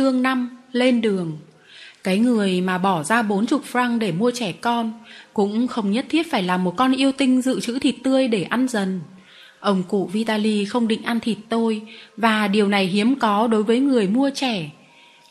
[0.00, 1.38] Chương 5 Lên đường.
[2.04, 4.92] Cái người mà bỏ ra bốn chục franc để mua trẻ con
[5.32, 8.42] Cũng không nhất thiết phải là một con yêu tinh dự trữ thịt tươi để
[8.42, 9.00] ăn dần.
[9.58, 11.82] Ông cụ Vitali không định ăn thịt tôi
[12.16, 14.70] Và điều này hiếm có đối với người mua trẻ.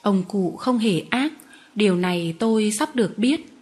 [0.02, 1.32] Ông cụ không hề ác,
[1.76, 3.54] Điều này tôi sắp được biết.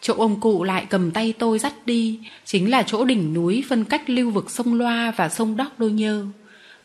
[0.00, 3.84] Chỗ ông cụ lại cầm tay tôi dắt đi, Chính là chỗ đỉnh núi phân
[3.84, 6.26] cách lưu vực sông Loa và sông Đóc Đô Nhơ.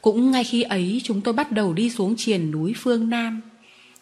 [0.02, 3.42] Cũng ngay khi ấy chúng tôi bắt đầu đi xuống triền núi phương Nam.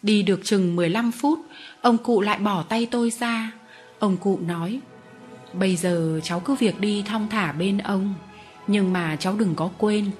[0.02, 1.38] Đi được chừng 15 phút,
[1.80, 3.52] ông cụ lại bỏ tay tôi ra.
[3.98, 4.80] Ông cụ nói,
[5.52, 8.14] bây giờ cháu cứ việc đi thong thả bên ông.
[8.66, 10.10] Nhưng mà cháu đừng có quên,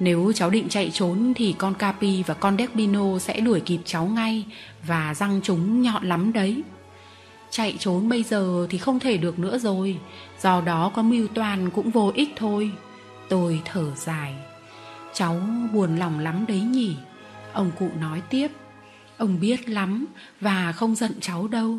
[0.00, 4.06] nếu cháu định chạy trốn thì con Capi và con Despino sẽ đuổi kịp cháu
[4.06, 4.44] ngay
[4.86, 6.62] và răng chúng nhọn lắm đấy.
[7.50, 9.98] Chạy trốn bây giờ thì không thể được nữa rồi,
[10.42, 12.70] do đó có mưu toàn cũng vô ích thôi.
[13.28, 14.34] Tôi thở dài.
[15.14, 15.40] Cháu
[15.72, 16.96] buồn lòng lắm đấy nhỉ
[17.52, 18.48] Ông cụ nói tiếp
[19.22, 20.06] Ông biết lắm
[20.40, 21.78] và không giận cháu đâu.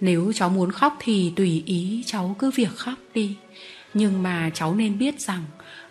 [0.00, 3.36] Nếu cháu muốn khóc thì tùy ý cháu cứ việc khóc đi.
[3.94, 5.44] Nhưng mà cháu nên biết rằng,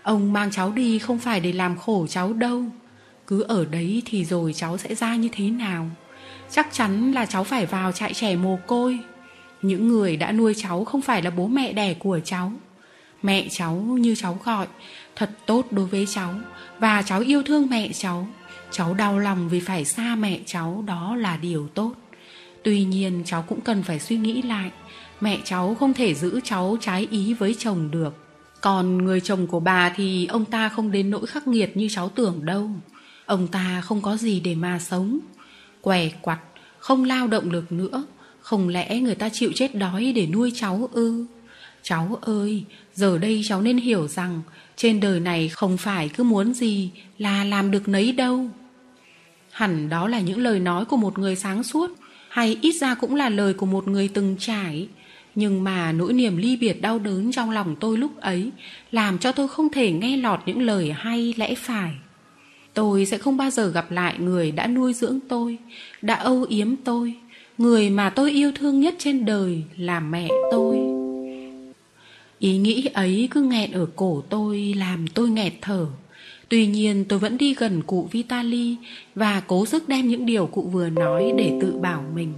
[0.04, 2.64] Ông mang cháu đi không phải để làm khổ cháu đâu.
[3.28, 5.90] Cứ ở đấy thì rồi cháu sẽ ra như thế nào?
[6.52, 9.00] Chắc chắn là cháu phải vào trại trẻ mồ côi.
[9.62, 12.54] Những người đã nuôi cháu không phải là bố mẹ đẻ của cháu.
[13.24, 14.68] Mẹ cháu như cháu gọi,
[15.16, 16.34] Thật tốt đối với cháu
[16.80, 18.28] Và cháu yêu thương mẹ cháu.
[18.72, 21.94] Cháu đau lòng vì phải xa mẹ cháu Đó là điều tốt.
[22.64, 24.72] Tuy nhiên cháu cũng cần phải suy nghĩ lại.
[25.22, 28.16] Mẹ cháu không thể giữ cháu trái ý với chồng được.
[28.62, 32.10] Còn người chồng của bà thì ông ta không đến nỗi khắc nghiệt như cháu
[32.10, 32.70] tưởng đâu.
[33.26, 35.20] Ông ta không có gì để mà sống.
[35.82, 36.40] Què quặt,
[36.80, 38.04] không lao động được nữa.
[38.42, 41.26] Không lẽ người ta chịu chết đói để nuôi cháu ư?
[41.84, 44.42] Cháu ơi, giờ đây cháu nên hiểu rằng
[44.76, 48.50] trên đời này không phải cứ muốn gì là làm được nấy đâu.
[49.52, 51.92] Hẳn đó là những lời nói của một người sáng suốt,
[52.30, 54.88] hay ít ra cũng là lời của một người từng trải.
[55.36, 58.52] Nhưng mà nỗi niềm ly biệt đau đớn trong lòng tôi lúc ấy
[58.92, 61.92] làm cho tôi không thể nghe lọt những lời hay lẽ phải.
[62.74, 65.58] Tôi sẽ không bao giờ gặp lại người đã nuôi dưỡng tôi,
[66.02, 67.16] đã âu yếm tôi,
[67.58, 70.78] người mà tôi yêu thương nhất trên đời là mẹ tôi.
[72.40, 75.88] Ý nghĩ ấy cứ nghẹn ở cổ tôi làm tôi nghẹt thở.
[76.52, 78.76] Tuy nhiên tôi vẫn đi gần cụ Vitali
[79.16, 82.34] và cố sức đem những điều cụ vừa nói để tự bảo mình.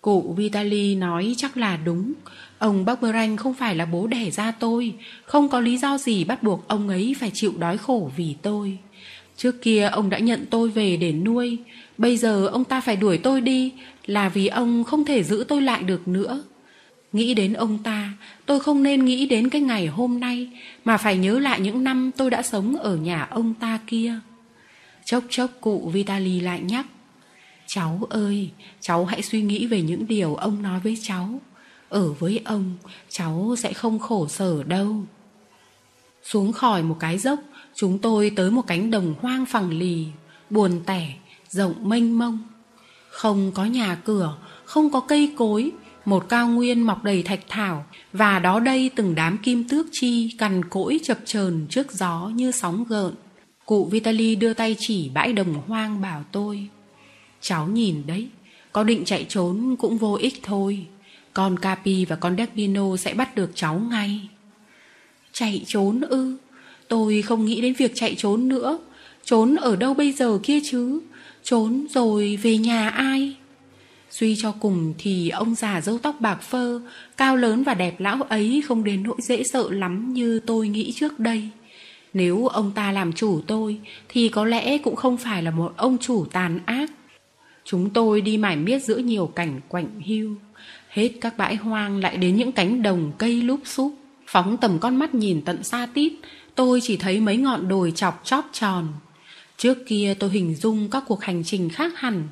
[0.00, 2.12] Cụ Vitali nói chắc là đúng.
[2.58, 4.94] Ông Barberanh không phải là bố đẻ ra tôi,
[5.24, 8.78] không có lý do gì bắt buộc ông ấy phải chịu đói khổ vì tôi.
[9.36, 11.58] Trước kia ông đã nhận tôi về để nuôi,
[11.98, 13.72] bây giờ ông ta phải đuổi tôi đi
[14.06, 16.42] là vì ông không thể giữ tôi lại được nữa.
[17.12, 18.12] Nghĩ đến ông ta,
[18.46, 20.48] tôi không nên nghĩ đến cái ngày hôm nay,
[20.84, 24.14] mà phải nhớ lại những năm tôi đã sống ở nhà ông ta kia.
[25.04, 26.86] Chốc chốc cụ Vitali lại nhắc.
[27.66, 28.50] Cháu ơi,
[28.80, 31.40] cháu hãy suy nghĩ về những điều ông nói với cháu.
[31.88, 32.76] Ở với ông,
[33.08, 35.04] cháu sẽ không khổ sở đâu.
[36.22, 37.40] Xuống khỏi một cái dốc,
[37.74, 40.06] chúng tôi tới một cánh đồng hoang phẳng lì,
[40.50, 41.14] buồn tẻ,
[41.48, 42.38] rộng mênh mông.
[43.10, 45.72] Không có nhà cửa, không có cây cối,
[46.04, 50.34] một cao nguyên mọc đầy thạch thảo và đó đây từng đám kim tước chi
[50.38, 53.14] cằn cỗi chập chờn trước gió như sóng gợn.
[53.66, 56.68] Cụ Vitali đưa tay chỉ bãi đồng hoang bảo tôi
[57.40, 58.28] Cháu nhìn đấy,
[58.72, 60.86] có định chạy trốn cũng vô ích thôi.
[61.34, 64.28] Con Capi và con Despino sẽ bắt được cháu ngay.
[65.32, 66.36] Chạy trốn ư?
[66.88, 68.78] Tôi không nghĩ đến việc chạy trốn nữa.
[69.24, 71.00] Trốn ở đâu bây giờ kia chứ?
[71.42, 73.36] Trốn rồi về nhà ai?
[74.10, 76.80] Suy cho cùng thì ông già râu tóc bạc phơ,
[77.16, 80.92] cao lớn và đẹp lão ấy không đến nỗi dễ sợ lắm như tôi nghĩ
[80.92, 81.48] trước đây.
[82.14, 85.98] Nếu ông ta làm chủ tôi thì có lẽ cũng không phải là một ông
[85.98, 86.90] chủ tàn ác.
[87.64, 90.36] Chúng tôi đi mải miết giữa nhiều cảnh quạnh hiu,
[90.90, 93.94] Hết các bãi hoang lại đến những cánh đồng cây lúp xúp.
[94.26, 96.12] Phóng tầm con mắt nhìn tận xa tít,
[96.54, 98.88] tôi chỉ thấy mấy ngọn đồi chọc chóp tròn.
[99.56, 102.28] Trước kia tôi hình dung các cuộc hành trình khác hẳn,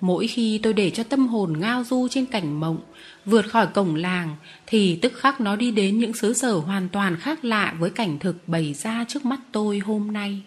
[0.00, 2.78] Mỗi khi tôi để cho tâm hồn ngao du trên cảnh mộng,
[3.24, 4.36] vượt khỏi cổng làng,
[4.66, 8.18] thì tức khắc nó đi đến những xứ sở hoàn toàn khác lạ với cảnh
[8.18, 10.42] thực bày ra trước mắt tôi hôm nay.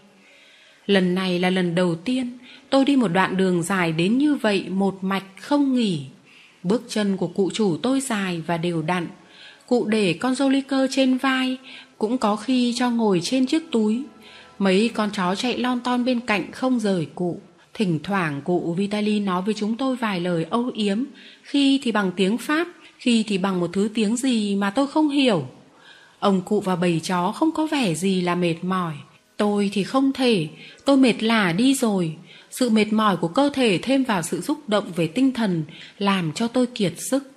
[0.86, 2.38] Lần này là lần đầu tiên
[2.70, 6.06] tôi đi một đoạn đường dài đến như vậy một mạch không nghỉ.
[6.64, 9.08] Bước chân của cụ chủ tôi dài và đều đặn.
[9.68, 10.36] Cụ để con
[10.68, 11.58] cơ trên vai,
[11.98, 14.04] cũng có khi cho ngồi trên chiếc túi.
[14.60, 17.42] Mấy con chó chạy lon ton bên cạnh không rời cụ.
[17.74, 21.04] Thỉnh thoảng cụ Vitali nói với chúng tôi vài lời âu yếm,
[21.44, 25.10] khi thì bằng tiếng Pháp, khi thì bằng một thứ tiếng gì mà tôi không
[25.10, 25.48] hiểu.
[26.20, 28.94] Ông cụ và bầy chó không có vẻ gì là mệt mỏi.
[29.38, 30.48] Tôi thì không thể,
[30.86, 32.16] tôi mệt lả đi rồi.
[32.52, 35.64] Sự mệt mỏi của cơ thể thêm vào sự xúc động về tinh thần
[35.98, 37.32] làm cho tôi kiệt sức.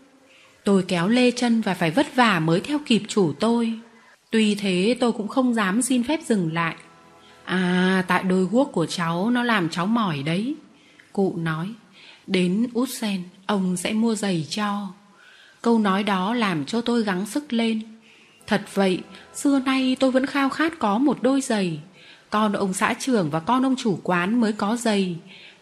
[0.64, 3.72] Tôi kéo lê chân và phải vất vả mới theo kịp chủ tôi.
[4.30, 6.76] Tuy thế tôi cũng không dám xin phép dừng lại.
[7.44, 10.54] À, tại đôi guốc của cháu nó làm cháu mỏi đấy.
[11.12, 11.68] Cụ nói,
[12.26, 14.88] đến út sen, ông sẽ mua giày cho.
[15.62, 17.80] Câu nói đó làm cho tôi gắng sức lên.
[18.46, 19.00] Thật vậy,
[19.34, 21.80] xưa nay tôi vẫn khao khát có một đôi giày.
[22.30, 25.16] Con ông xã trưởng và con ông chủ quán mới có giày.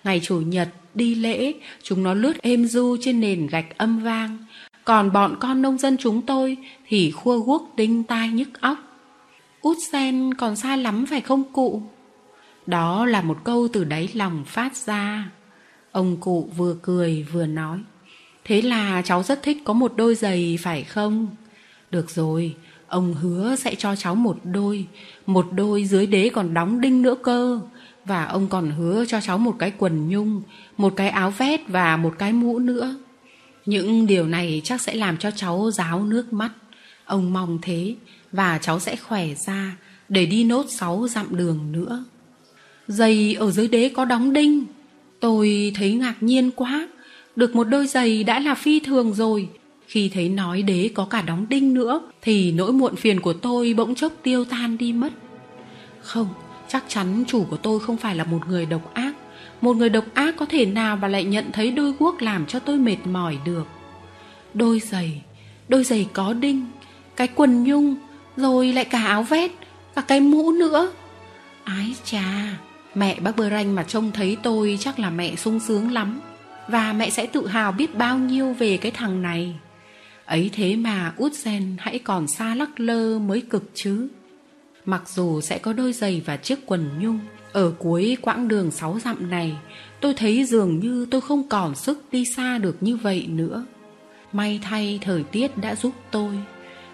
[0.05, 1.52] Ngày chủ nhật, đi lễ,
[1.82, 4.38] chúng nó lướt êm du trên nền gạch âm vang.
[4.84, 6.56] Còn bọn con nông dân chúng tôi
[6.88, 8.79] thì khua guốc đinh tai nhức óc.
[9.62, 11.82] Út sen còn xa lắm phải không cụ?
[12.67, 15.31] Đó là một câu từ đáy lòng phát ra.
[15.93, 17.79] Ông cụ vừa cười vừa nói.
[18.44, 21.29] Thế là cháu rất thích có một đôi giày phải không?
[21.91, 22.55] Được rồi,
[22.87, 24.87] ông hứa sẽ cho cháu một đôi,
[25.26, 27.61] một đôi dưới đế còn đóng đinh nữa cơ.
[28.05, 30.43] Và ông còn hứa cho cháu một cái quần nhung,
[30.76, 32.97] một cái áo vét và một cái mũ nữa.
[33.67, 36.50] Những điều này chắc sẽ làm cho cháu ráo nước mắt.
[37.05, 37.94] Ông mong thế,
[38.32, 39.76] và cháu sẽ khỏe ra
[40.08, 42.05] để đi nốt sáu dặm đường nữa.
[42.87, 44.64] Giày ở dưới đế có đóng đinh.
[45.20, 46.88] Tôi thấy ngạc nhiên quá.
[47.37, 49.49] Được một đôi giày đã là phi thường rồi.
[49.87, 53.75] Khi thấy nói đế có cả đóng đinh nữa thì nỗi muộn phiền của tôi
[53.75, 55.12] bỗng chốc tiêu tan đi mất.
[56.00, 56.29] Không,
[56.69, 59.14] chắc chắn chủ của tôi không phải là một người độc ác.
[59.61, 62.58] Một người độc ác có thể nào mà lại nhận thấy đôi guốc làm cho
[62.58, 63.67] tôi mệt mỏi được.
[64.55, 65.23] Đôi giày,
[65.69, 66.67] đôi giày có đinh,
[67.17, 67.96] cái quần nhung,
[68.37, 69.50] rồi lại cả áo vét,
[69.94, 70.93] cả cái mũ nữa.
[71.64, 72.58] Ái chà,
[72.94, 76.20] mẹ bác Bơ Ranh mà trông thấy tôi chắc là mẹ sung sướng lắm.
[76.69, 79.55] Và mẹ sẽ tự hào biết bao nhiêu về cái thằng này.
[80.25, 84.08] Ấy thế mà út sen hãy còn xa lắc lơ mới cực chứ.
[84.84, 87.19] Mặc dù sẽ có đôi giày và chiếc quần nhung,
[87.52, 89.56] ở cuối quãng đường sáu dặm này,
[90.00, 93.64] tôi thấy dường như tôi không còn sức đi xa được như vậy nữa.
[94.32, 96.32] May thay thời tiết đã giúp tôi.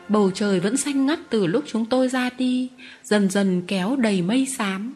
[0.08, 2.68] Bầu trời vẫn xanh ngắt từ lúc chúng tôi ra đi,
[3.04, 4.94] dần dần kéo đầy mây xám.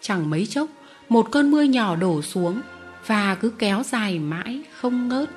[0.00, 0.68] Chẳng mấy chốc,
[1.08, 2.60] một cơn mưa nhỏ đổ xuống
[3.06, 5.30] và cứ kéo dài mãi, không ngớt.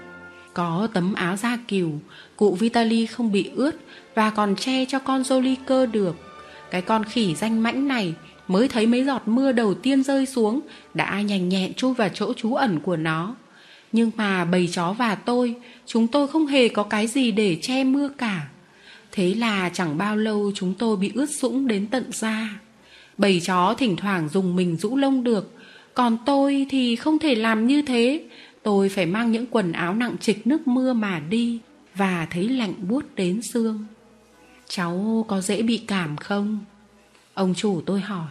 [0.53, 1.91] Có tấm áo da kiều,
[2.35, 3.75] cụ Vitali không bị ướt
[4.15, 6.15] và còn che cho con Joli cơ được.
[6.71, 8.13] Cái con khỉ danh mãnh này
[8.47, 10.61] mới thấy mấy giọt mưa đầu tiên rơi xuống
[10.93, 13.35] đã nhanh nhẹn chui vào chỗ trú ẩn của nó.
[13.91, 15.55] Nhưng mà bầy chó và tôi,
[15.85, 18.47] chúng tôi không hề có cái gì để che mưa cả.
[19.15, 22.59] Thế là chẳng bao lâu chúng tôi bị ướt sũng đến tận da.
[23.17, 25.51] Bầy chó thỉnh thoảng dùng mình rũ lông được,
[25.93, 28.25] còn tôi thì không thể làm như thế.
[28.63, 31.59] Tôi phải mang những quần áo nặng trịch nước mưa mà đi
[31.95, 33.85] và thấy lạnh buốt đến xương.
[34.67, 36.59] Cháu có dễ bị cảm không?
[37.33, 38.27] Ông chủ tôi hỏi.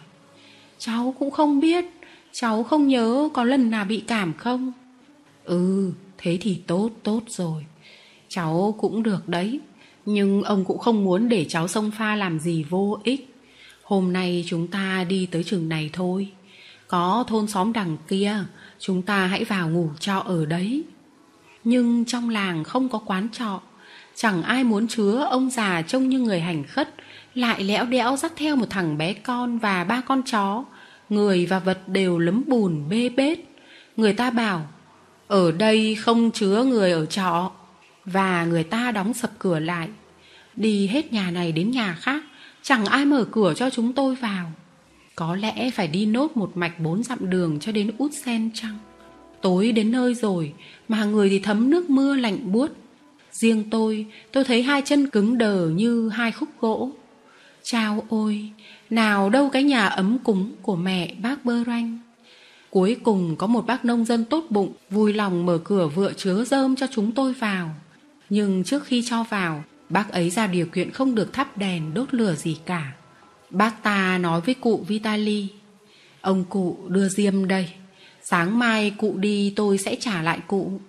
[0.79, 1.85] Cháu cũng không biết,
[2.33, 4.73] cháu không nhớ có lần nào bị cảm không?
[5.45, 7.65] Ừ, thế thì tốt, tốt rồi.
[8.29, 9.61] Cháu cũng được đấy,
[10.06, 13.35] nhưng ông cũng không muốn để cháu sông pha làm gì vô ích.
[13.83, 16.29] Hôm nay chúng ta đi tới trường này thôi.
[16.89, 18.45] Có thôn xóm đằng kia,
[18.79, 20.85] chúng ta hãy vào ngủ trọ ở đấy.
[21.65, 23.61] Nhưng trong làng không có quán trọ,
[24.15, 26.95] chẳng ai muốn chứa ông già trông như người hành khất,
[27.35, 30.64] lại lẽo đẽo dắt theo một thằng bé con và ba con chó.
[31.09, 33.38] Người và vật đều lấm bùn bê bết.
[33.97, 34.67] Người ta bảo,
[35.28, 37.50] ở đây không chứa người ở trọ.
[38.05, 39.88] Và người ta đóng sập cửa lại.
[40.56, 42.25] Đi hết nhà này đến nhà khác,
[42.62, 44.52] chẳng ai mở cửa cho chúng tôi vào.
[45.16, 48.78] Có lẽ phải đi nốt một mạch bốn dặm đường cho đến út sen trăng.
[49.42, 50.52] Tối đến nơi rồi,
[50.88, 52.70] mà người thì thấm nước mưa lạnh buốt.
[53.32, 56.90] Riêng tôi, tôi thấy hai chân cứng đờ như hai khúc gỗ.
[57.62, 58.50] Chao ôi,
[58.90, 61.99] nào đâu cái nhà ấm cúng của mẹ bác Bơ Ranh.
[62.70, 66.44] Cuối cùng có một bác nông dân tốt bụng, vui lòng mở cửa vựa chứa
[66.44, 67.70] rơm cho chúng tôi vào.
[68.30, 72.14] Nhưng trước khi cho vào, bác ấy ra điều kiện không được thắp đèn đốt
[72.14, 72.93] lửa gì cả.
[73.50, 75.49] Bác ta nói với cụ Vitali,
[76.21, 77.69] ông cụ đưa diêm đây,
[78.23, 80.81] sáng mai cụ đi tôi sẽ trả lại cụ.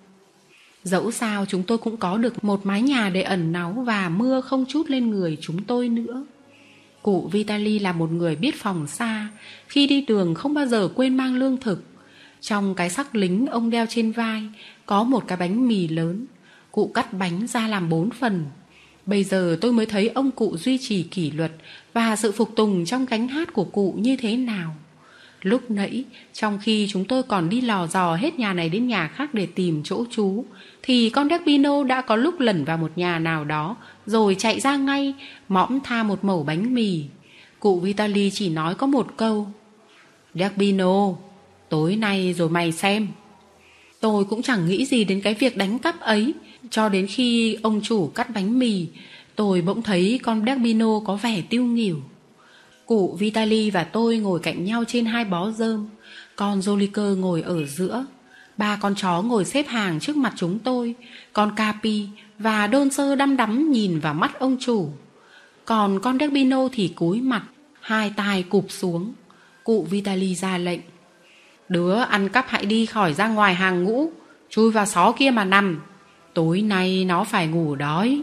[0.84, 4.40] Dẫu sao chúng tôi cũng có được một mái nhà để ẩn náu và mưa
[4.40, 6.26] không chút lên người chúng tôi nữa.
[7.02, 9.28] Cụ Vitali là một người biết phòng xa,
[9.68, 11.82] khi đi đường không bao giờ quên mang lương thực.
[12.40, 14.42] Trong cái sắc lính ông đeo trên vai
[14.86, 16.26] có một cái bánh mì lớn.
[16.70, 18.44] Cụ cắt bánh ra làm bốn phần.
[19.06, 21.52] Bây giờ tôi mới thấy ông cụ duy trì kỷ luật
[21.92, 24.76] và sự phục tùng trong gánh hát của cụ như thế nào.
[25.42, 29.08] Lúc nãy, trong khi chúng tôi còn đi lò dò hết nhà này đến nhà
[29.08, 30.44] khác để tìm chỗ trú,
[30.82, 34.76] thì con Derbino đã có lúc lẩn vào một nhà nào đó, rồi chạy ra
[34.76, 35.14] ngay,
[35.48, 37.04] mõm tha một mẩu bánh mì.
[37.60, 39.48] Cụ Vitali chỉ nói có một câu.
[40.34, 41.12] Derbino,
[41.68, 43.08] Tối nay rồi mày xem.
[44.00, 46.34] Tôi cũng chẳng nghĩ gì đến cái việc đánh cắp ấy,
[46.70, 48.86] cho đến khi ông chủ cắt bánh mì,
[49.36, 52.00] tôi bỗng thấy con Derbino có vẻ tiêu nghỉu.
[52.86, 55.88] Cụ Vitali và tôi ngồi cạnh nhau trên hai bó rơm,
[56.36, 58.06] con Joliker ngồi ở giữa.
[58.56, 60.94] Ba con chó ngồi xếp hàng trước mặt chúng tôi,
[61.32, 62.06] con Capi
[62.38, 64.88] và đôn sơ đăm đắm nhìn vào mắt ông chủ.
[65.64, 67.42] Còn con Derbino thì cúi mặt,
[67.80, 69.12] hai tai cụp xuống.
[69.64, 70.80] Cụ Vitali ra lệnh.
[71.68, 74.10] Đứa ăn cắp hãy đi khỏi ra ngoài hàng ngũ,
[74.50, 75.80] chui vào xó kia mà nằm.
[76.34, 78.22] Tối nay nó phải ngủ đói.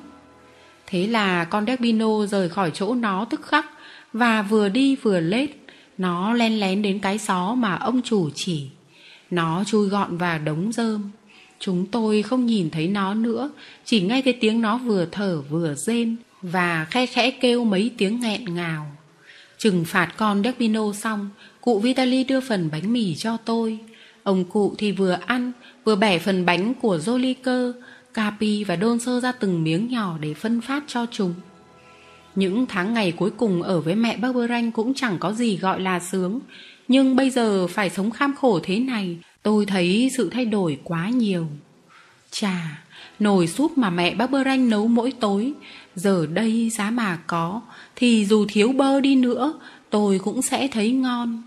[0.87, 3.65] Thế là con Derbino rời khỏi chỗ nó tức khắc
[4.13, 5.49] và vừa đi vừa lết.
[5.97, 8.67] Nó len lén đến cái xó mà ông chủ chỉ.
[9.31, 11.11] Nó chui gọn vào đống rơm.
[11.59, 13.49] Chúng tôi không nhìn thấy nó nữa,
[13.85, 18.19] chỉ nghe thấy tiếng nó vừa thở vừa rên và khe khẽ kêu mấy tiếng
[18.19, 18.91] nghẹn ngào.
[19.57, 21.29] Trừng phạt con Derbino xong,
[21.63, 23.79] cụ Vitali đưa phần bánh mì cho tôi.
[24.23, 25.51] Ông cụ thì vừa ăn,
[25.83, 27.73] vừa bẻ phần bánh của Joliker,
[28.13, 31.33] Capi và đôn sơ ra từng miếng nhỏ để phân phát cho chúng.
[32.35, 35.99] Những tháng ngày cuối cùng ở với mẹ Barberanh cũng chẳng có gì gọi là
[35.99, 36.39] sướng,
[36.87, 41.09] nhưng bây giờ phải sống kham khổ thế này, tôi thấy sự thay đổi quá
[41.09, 41.47] nhiều.
[42.31, 42.83] Chà,
[43.19, 45.53] nồi súp mà mẹ Barberanh nấu mỗi tối,
[45.95, 47.61] giờ đây giá mà có,
[47.95, 51.41] thì dù thiếu bơ đi nữa, tôi cũng sẽ thấy ngon.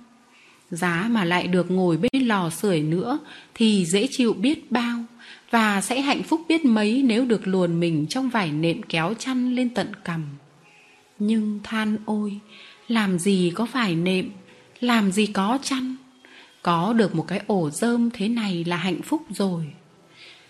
[0.70, 3.18] Giá mà lại được ngồi bên lò sưởi nữa
[3.54, 5.04] thì dễ chịu biết bao
[5.50, 9.54] và sẽ hạnh phúc biết mấy nếu được luồn mình trong vải nệm kéo chăn
[9.54, 10.24] lên tận cằm.
[11.18, 12.38] Nhưng than ôi,
[12.88, 14.30] làm gì có vải nệm,
[14.80, 15.96] làm gì có chăn.
[16.62, 19.64] Có được một cái ổ rơm thế này là hạnh phúc rồi.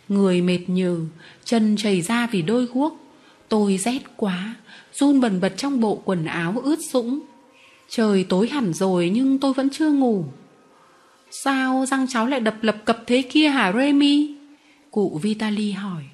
[0.08, 1.06] Người mệt nhừ,
[1.44, 3.00] chân chảy ra vì đôi guốc.
[3.48, 4.54] Tôi rét quá,
[4.94, 7.20] run bần bật trong bộ quần áo ướt sũng.
[7.88, 10.24] Trời tối hẳn rồi nhưng tôi vẫn chưa ngủ.
[11.30, 14.34] Sao răng cháu lại đập lập cập thế kia hả Remy?
[14.90, 16.04] Cụ Vitali hỏi.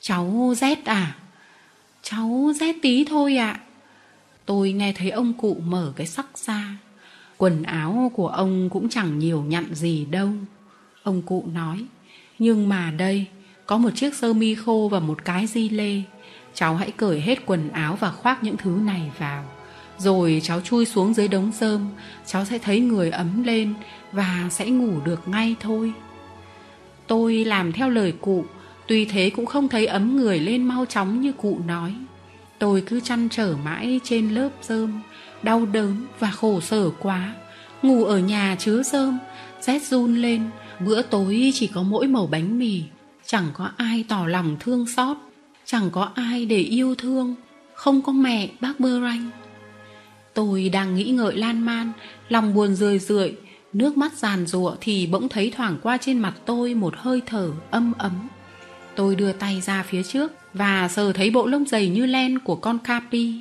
[0.00, 1.16] Cháu rét à?
[2.02, 3.50] Cháu rét tí thôi ạ.
[3.50, 3.60] À.
[4.46, 6.76] Tôi nghe thấy ông cụ mở cái sắc ra.
[7.36, 10.28] Quần áo của ông cũng chẳng nhiều nhặn gì đâu.
[11.02, 11.84] Ông cụ nói.
[12.38, 13.26] Nhưng mà đây,
[13.66, 16.02] có một chiếc sơ mi khô và một cái di lê.
[16.54, 19.44] Cháu hãy cởi hết quần áo và khoác những thứ này vào.
[20.02, 21.88] Rồi cháu chui xuống dưới đống rơm,
[22.26, 23.74] cháu sẽ thấy người ấm lên
[24.12, 25.92] và sẽ ngủ được ngay thôi.
[27.06, 28.44] Tôi làm theo lời cụ,
[28.86, 31.94] tuy thế cũng không thấy ấm người lên mau chóng như cụ nói.
[32.58, 35.00] Tôi cứ chăn trở mãi trên lớp rơm,
[35.42, 37.34] đau đớn và khổ sở quá.
[37.82, 39.18] Ngủ ở nhà chứa rơm,
[39.60, 40.42] rét run lên,
[40.86, 42.82] bữa tối chỉ có mỗi mẩu bánh mì.
[43.26, 45.16] Chẳng có ai tỏ lòng thương xót,
[45.64, 47.34] chẳng có ai để yêu thương,
[47.74, 49.30] không có mẹ bác Bơ Ranh.
[50.34, 51.92] Tôi đang nghĩ ngợi lan man,
[52.28, 53.34] lòng buồn rười rượi,
[53.72, 57.50] nước mắt giàn rụa thì bỗng thấy thoảng qua trên mặt tôi một hơi thở
[57.70, 58.28] âm ấm.
[58.96, 62.56] Tôi đưa tay ra phía trước và sờ thấy bộ lông dày như len của
[62.56, 63.34] con Capi.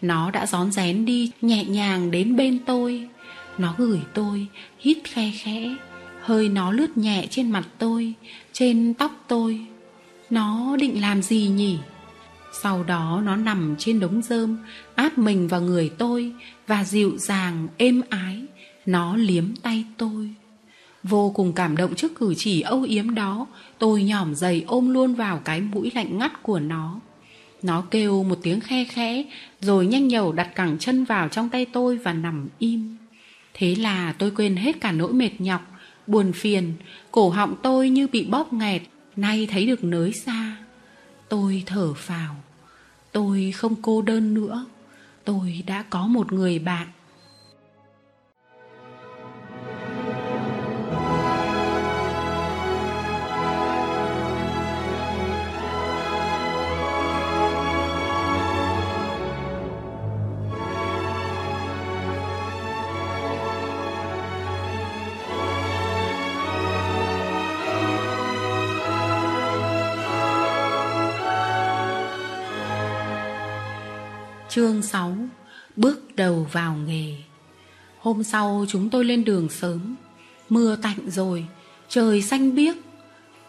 [0.00, 3.08] Nó đã rón rén đi nhẹ nhàng đến bên tôi.
[3.58, 4.46] Nó gửi tôi,
[4.78, 5.74] hít khe khẽ,
[6.20, 8.12] hơi nó lướt nhẹ trên mặt tôi,
[8.52, 9.60] trên tóc tôi.
[10.30, 11.78] Nó định làm gì nhỉ?
[12.52, 14.58] Sau đó nó nằm trên đống rơm,
[14.94, 16.32] áp mình vào người tôi
[16.66, 18.42] và dịu dàng, êm ái,
[18.86, 20.30] nó liếm tay tôi.
[21.02, 23.46] Vô cùng cảm động trước cử chỉ âu yếm đó,
[23.78, 27.00] tôi nhỏm dày ôm luôn vào cái mũi lạnh ngắt của nó.
[27.62, 29.24] Nó kêu một tiếng khe khẽ,
[29.60, 32.96] rồi nhanh nhẩu đặt cẳng chân vào trong tay tôi và nằm im.
[33.54, 35.72] Thế là tôi quên hết cả nỗi mệt nhọc,
[36.06, 36.72] buồn phiền,
[37.10, 38.82] cổ họng tôi như bị bóp nghẹt,
[39.16, 40.37] nay thấy được nới xa.
[41.28, 42.36] Tôi thở phào.
[43.12, 44.66] Tôi không cô đơn nữa.
[45.24, 46.88] Tôi đã có một người bạn.
[74.58, 75.16] Chương 6
[75.76, 77.14] Bước đầu vào nghề.
[77.98, 79.96] Hôm sau chúng tôi lên đường sớm
[80.48, 81.46] Mưa tạnh rồi
[81.88, 82.76] Trời xanh biếc.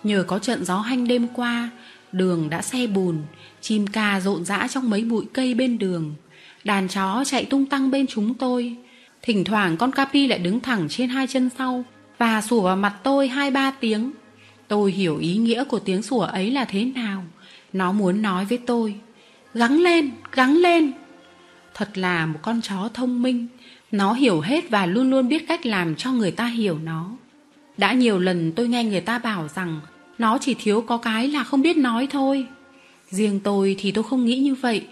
[0.04, 1.70] Nhờ có trận gió hanh đêm qua
[2.12, 3.22] Đường đã xe bùn
[3.62, 6.16] Chim ca rộn rã trong mấy bụi cây bên đường.
[6.64, 8.76] Đàn chó chạy tung tăng bên chúng tôi.
[9.22, 11.84] Thỉnh thoảng con Capi lại đứng thẳng trên hai chân sau
[12.18, 14.12] Và sủa vào mặt tôi hai ba tiếng.
[14.68, 17.24] Tôi hiểu ý nghĩa của tiếng sủa ấy là thế nào.
[17.74, 18.96] Nó muốn nói với tôi
[19.54, 20.92] Gắng lên, gắng lên.
[21.74, 23.48] Thật là một con chó thông minh.
[23.92, 27.12] Nó hiểu hết và luôn luôn biết cách làm cho người ta hiểu nó.
[27.78, 29.80] Đã nhiều lần tôi nghe người ta bảo rằng
[30.18, 32.46] nó chỉ thiếu có cái là không biết nói thôi.
[33.10, 34.86] Riêng tôi thì tôi không nghĩ như vậy.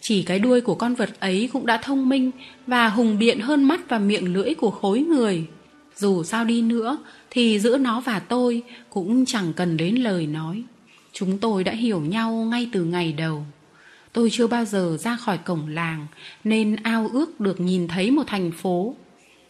[0.00, 2.30] Chỉ cái đuôi của con vật ấy cũng đã thông minh
[2.66, 5.46] và hùng biện hơn mắt và miệng lưỡi của khối người.
[5.96, 6.98] Dù sao đi nữa
[7.30, 10.62] thì giữa nó và tôi cũng chẳng cần đến lời nói.
[11.12, 13.44] Chúng tôi đã hiểu nhau ngay từ ngày đầu.
[14.12, 16.06] Tôi chưa bao giờ ra khỏi cổng làng
[16.44, 18.94] nên ao ước được nhìn thấy một thành phố.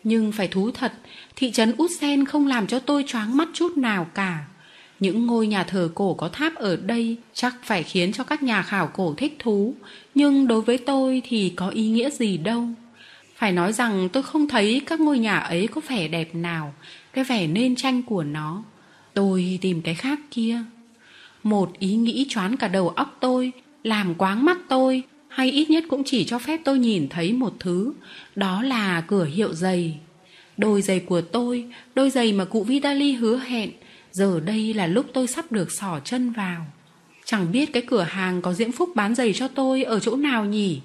[0.04, 0.92] Nhưng phải thú thật,
[1.36, 4.44] thị trấn Út Sen không làm cho tôi choáng mắt chút nào cả.
[5.00, 8.62] Những ngôi nhà thờ cổ có tháp ở đây chắc phải khiến cho các nhà
[8.62, 9.74] khảo cổ thích thú,
[10.14, 12.68] nhưng đối với tôi thì có ý nghĩa gì đâu.
[13.36, 16.74] Phải nói rằng tôi không thấy các ngôi nhà ấy có vẻ đẹp nào,
[17.12, 18.62] cái vẻ nên tranh của nó.
[19.14, 20.58] Tôi tìm cái khác kia.
[21.42, 23.52] Một ý nghĩ choán cả đầu óc tôi,
[23.82, 27.54] làm quáng mắt tôi, hay ít nhất cũng chỉ cho phép tôi nhìn thấy một
[27.60, 27.92] thứ,
[28.36, 29.98] đó là cửa hiệu giày.
[30.56, 33.70] Đôi giày của tôi, đôi giày mà cụ Vitali hứa hẹn,
[34.12, 36.66] giờ đây là lúc tôi sắp được xỏ chân vào.
[37.24, 40.44] Chẳng biết cái cửa hàng có diễm phúc bán giày cho tôi ở chỗ nào
[40.44, 40.80] nhỉ?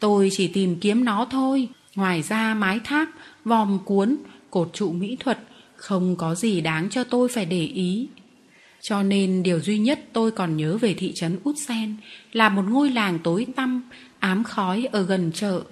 [0.00, 1.68] Tôi chỉ tìm kiếm nó thôi.
[1.94, 3.08] Ngoài ra mái tháp,
[3.44, 4.16] vòm cuốn,
[4.50, 5.38] cột trụ mỹ thuật,
[5.76, 8.08] không có gì đáng cho tôi phải để ý.
[8.82, 11.96] Cho nên điều duy nhất tôi còn nhớ về thị trấn Út Sen
[12.32, 13.82] là một ngôi làng tối tăm,
[14.18, 15.62] ám khói ở gần chợ.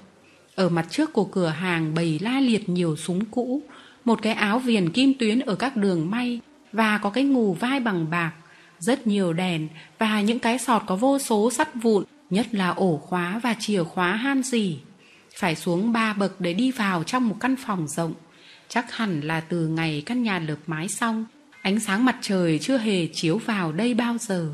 [0.54, 3.62] Ở mặt trước của cửa hàng bày la liệt nhiều súng cũ,
[4.04, 6.40] một cái áo viền kim tuyến ở các đường may
[6.72, 8.32] và có cái ngù vai bằng bạc,
[8.78, 12.96] rất nhiều đèn và những cái sọt có vô số sắt vụn, nhất là ổ
[12.96, 14.78] khóa và chìa khóa han gì.
[15.36, 18.14] Phải xuống ba bậc để đi vào trong một căn phòng rộng.
[18.68, 21.24] Chắc hẳn là từ ngày căn nhà lợp mái xong,
[21.62, 24.48] ánh sáng mặt trời chưa hề chiếu vào đây bao giờ.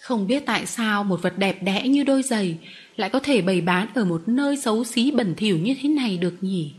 [0.00, 2.58] Không biết tại sao một vật đẹp đẽ như đôi giày
[2.96, 6.18] lại có thể bày bán ở một nơi xấu xí bẩn thỉu như thế này
[6.18, 6.72] được nhỉ?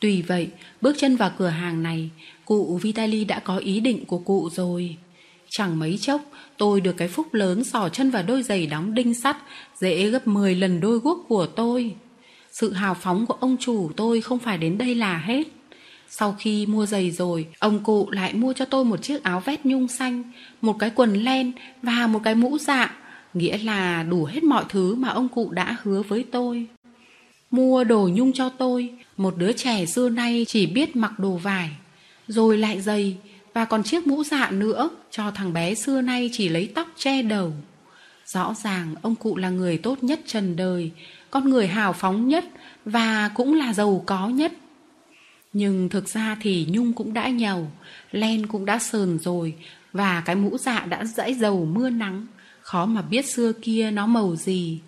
[0.00, 0.48] Tuy vậy,
[0.80, 2.10] bước chân vào cửa hàng này,
[2.44, 4.96] cụ Vitali đã có ý định của cụ rồi.
[5.48, 6.22] Chẳng mấy chốc,
[6.56, 9.36] tôi được cái phúc lớn sỏ chân vào đôi giày đóng đinh sắt,
[9.78, 11.94] dễ gấp 10 lần đôi guốc của tôi.
[12.52, 15.46] Sự hào phóng của ông chủ tôi không phải đến đây là hết.
[16.12, 19.66] Sau khi mua giày rồi, ông cụ lại mua cho tôi một chiếc áo vét
[19.66, 20.22] nhung xanh,
[20.60, 22.96] một cái quần len và một cái mũ dạ,
[23.34, 26.66] nghĩa là đủ hết mọi thứ mà ông cụ đã hứa với tôi.
[27.50, 31.70] Mua đồ nhung cho tôi, một đứa trẻ xưa nay chỉ biết mặc đồ vải,
[32.28, 33.16] rồi lại giày
[33.54, 37.22] và còn chiếc mũ dạ nữa cho thằng bé xưa nay chỉ lấy tóc che
[37.22, 37.52] đầu.
[38.26, 40.90] Rõ ràng ông cụ là người tốt nhất trần đời,
[41.30, 42.44] con người hào phóng nhất
[42.84, 44.52] và cũng là giàu có nhất.
[45.52, 47.70] Nhưng thực ra thì Nhung cũng đã nhầu,
[48.12, 49.54] len cũng đã sờn rồi
[49.92, 52.26] và cái mũ dạ đã dãy dầu mưa nắng,
[52.60, 54.80] khó mà biết xưa kia nó màu gì.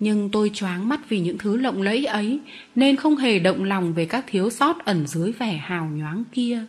[0.00, 2.38] Nhưng tôi choáng mắt vì những thứ lộng lẫy ấy
[2.74, 6.64] nên không hề động lòng về các thiếu sót ẩn dưới vẻ hào nhoáng kia.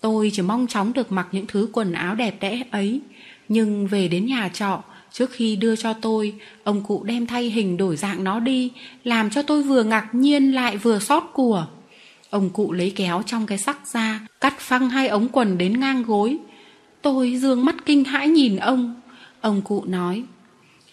[0.00, 3.00] Tôi chỉ mong chóng được mặc những thứ quần áo đẹp đẽ ấy.
[3.48, 4.82] Nhưng về đến nhà trọ,
[5.12, 8.70] trước khi đưa cho tôi, ông cụ đem thay hình đổi dạng nó đi,
[9.04, 11.66] làm cho tôi vừa ngạc nhiên lại vừa xót của.
[12.30, 16.02] Ông cụ lấy kéo trong cái sắc ra, cắt phăng hai ống quần đến ngang
[16.02, 16.36] gối.
[17.02, 19.00] Tôi dương mắt kinh hãi nhìn ông.
[19.40, 20.24] Ông cụ nói,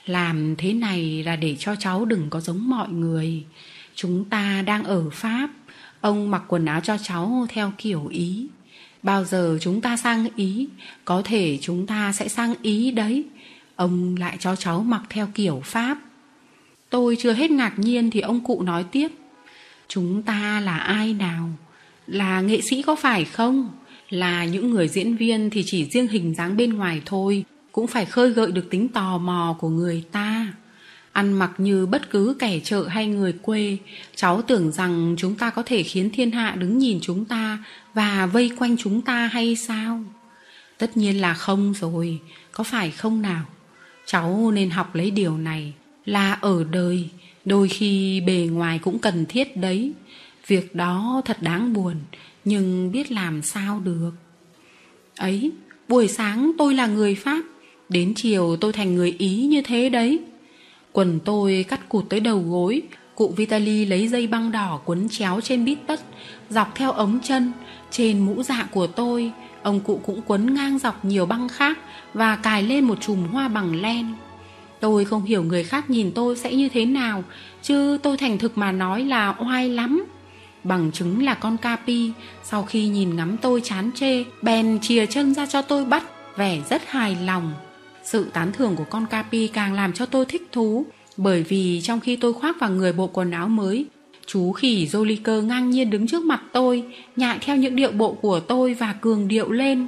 [0.05, 3.43] làm thế này là để cho cháu đừng có giống mọi người.
[3.95, 5.49] Chúng ta đang ở Pháp,
[6.01, 8.47] ông mặc quần áo cho cháu theo kiểu Ý.
[9.03, 10.67] Bao giờ chúng ta sang Ý,
[11.05, 13.23] có thể chúng ta sẽ sang Ý đấy.
[13.75, 15.97] Ông lại cho cháu mặc theo kiểu Pháp.
[16.89, 19.07] Tôi chưa hết ngạc nhiên thì ông cụ nói tiếp.
[19.87, 21.49] Chúng ta là ai nào?
[22.07, 23.71] Là nghệ sĩ có phải không?
[24.09, 28.05] Là những người diễn viên thì chỉ riêng hình dáng bên ngoài thôi, cũng phải
[28.05, 30.53] khơi gợi được tính tò mò của người ta.
[31.11, 33.77] Ăn mặc như bất cứ kẻ chợ hay người quê,
[34.15, 38.25] cháu tưởng rằng chúng ta có thể khiến thiên hạ đứng nhìn chúng ta và
[38.25, 40.03] vây quanh chúng ta hay sao?
[40.77, 42.19] Tất nhiên là không rồi,
[42.51, 43.45] có phải không nào?
[44.05, 45.73] Cháu nên học lấy điều này
[46.05, 47.09] là ở đời
[47.45, 49.93] đôi khi bề ngoài cũng cần thiết đấy.
[50.47, 51.95] Việc đó thật đáng buồn,
[52.45, 54.11] nhưng biết làm sao được.
[55.17, 55.51] Ấy,
[55.87, 57.43] buổi sáng tôi là người pháp,
[57.89, 60.19] đến chiều tôi thành người ý như thế đấy.
[60.91, 62.81] Quần tôi cắt cụt tới đầu gối,
[63.15, 66.01] cụ vitali lấy dây băng đỏ quấn chéo trên bít tất,
[66.49, 67.51] dọc theo ống chân,
[67.91, 69.31] trên mũ dạ của tôi,
[69.63, 71.79] ông cụ cũng quấn ngang dọc nhiều băng khác
[72.13, 74.13] và cài lên một chùm hoa bằng len.
[74.83, 77.23] Tôi không hiểu người khác nhìn tôi sẽ như thế nào,
[77.61, 80.05] chứ tôi thành thực mà nói là oai lắm.
[80.63, 82.11] Bằng chứng là con Capi,
[82.43, 86.03] sau khi nhìn ngắm tôi chán chê, bèn chìa chân ra cho tôi bắt,
[86.37, 87.53] vẻ rất hài lòng.
[88.03, 90.85] Sự tán thưởng của con Capi càng làm cho tôi thích thú,
[91.17, 93.85] bởi vì trong khi tôi khoác vào người bộ quần áo mới,
[94.25, 96.83] Chú khỉ Joliker ngang nhiên đứng trước mặt tôi,
[97.15, 99.87] nhại theo những điệu bộ của tôi và cường điệu lên.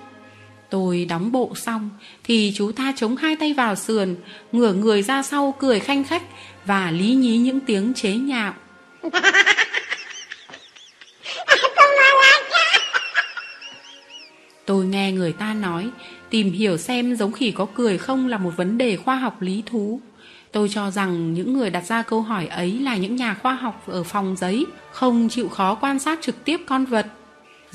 [0.75, 1.89] Tôi đóng bộ xong
[2.23, 4.15] thì chú ta chống hai tay vào sườn,
[4.51, 6.23] ngửa người ra sau cười khanh khách
[6.65, 8.53] và lý nhí những tiếng chế nhạo.
[14.65, 15.89] Tôi nghe người ta nói,
[16.29, 19.63] tìm hiểu xem giống khỉ có cười không là một vấn đề khoa học lý
[19.65, 20.01] thú.
[20.51, 23.83] Tôi cho rằng những người đặt ra câu hỏi ấy là những nhà khoa học
[23.87, 27.05] ở phòng giấy, không chịu khó quan sát trực tiếp con vật.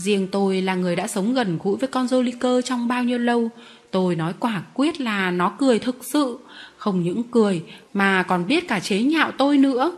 [0.01, 3.51] Riêng tôi là người đã sống gần gũi với con Joliker trong bao nhiêu lâu,
[3.91, 6.39] tôi nói quả quyết là nó cười thực sự,
[6.77, 7.63] không những cười
[7.95, 9.93] mà còn biết cả chế nhạo tôi nữa.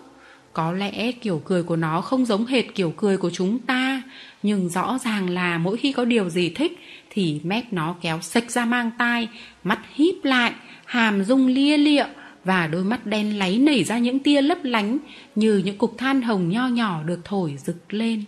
[0.52, 4.02] Có lẽ kiểu cười của nó không giống hệt kiểu cười của chúng ta,
[4.42, 6.78] nhưng rõ ràng là mỗi khi có điều gì thích
[7.10, 9.28] thì mép nó kéo sạch ra mang tai,
[9.64, 10.52] mắt híp lại,
[10.84, 12.04] hàm rung lia lịa
[12.44, 14.98] và đôi mắt đen láy nảy ra những tia lấp lánh
[15.34, 18.24] như những cục than hồng nho nhỏ được thổi rực lên.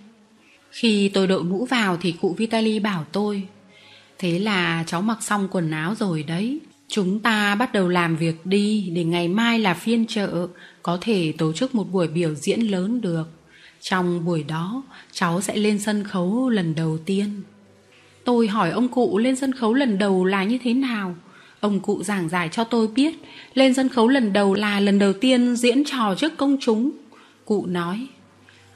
[0.74, 3.42] Khi tôi đội mũ vào thì cụ Vitali bảo tôi
[4.18, 8.46] Thế là cháu mặc xong quần áo rồi đấy Chúng ta bắt đầu làm việc
[8.46, 10.48] đi để ngày mai là phiên chợ
[10.82, 13.24] có thể tổ chức một buổi biểu diễn lớn được.
[13.80, 14.82] Trong buổi đó,
[15.12, 17.42] cháu sẽ lên sân khấu lần đầu tiên.
[18.24, 21.14] Tôi hỏi ông cụ lên sân khấu lần đầu là như thế nào.
[21.60, 23.14] Ông cụ giảng giải cho tôi biết
[23.54, 26.90] lên sân khấu lần đầu là lần đầu tiên diễn trò trước công chúng.
[27.44, 28.06] Cụ nói,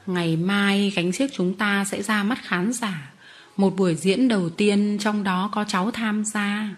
[0.05, 3.11] ngày mai gánh xiếc chúng ta sẽ ra mắt khán giả.
[3.57, 6.69] Một buổi diễn đầu tiên trong đó có cháu tham gia.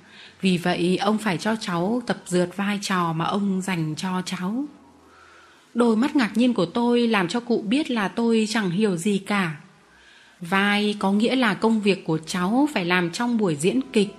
[0.42, 4.66] Vì vậy ông phải cho cháu tập dượt vai trò mà ông dành cho cháu.
[5.74, 9.18] Đôi mắt ngạc nhiên của tôi làm cho cụ biết là tôi chẳng hiểu gì
[9.18, 9.56] cả.
[10.40, 14.16] Vai có nghĩa là công việc của cháu phải làm trong buổi diễn kịch.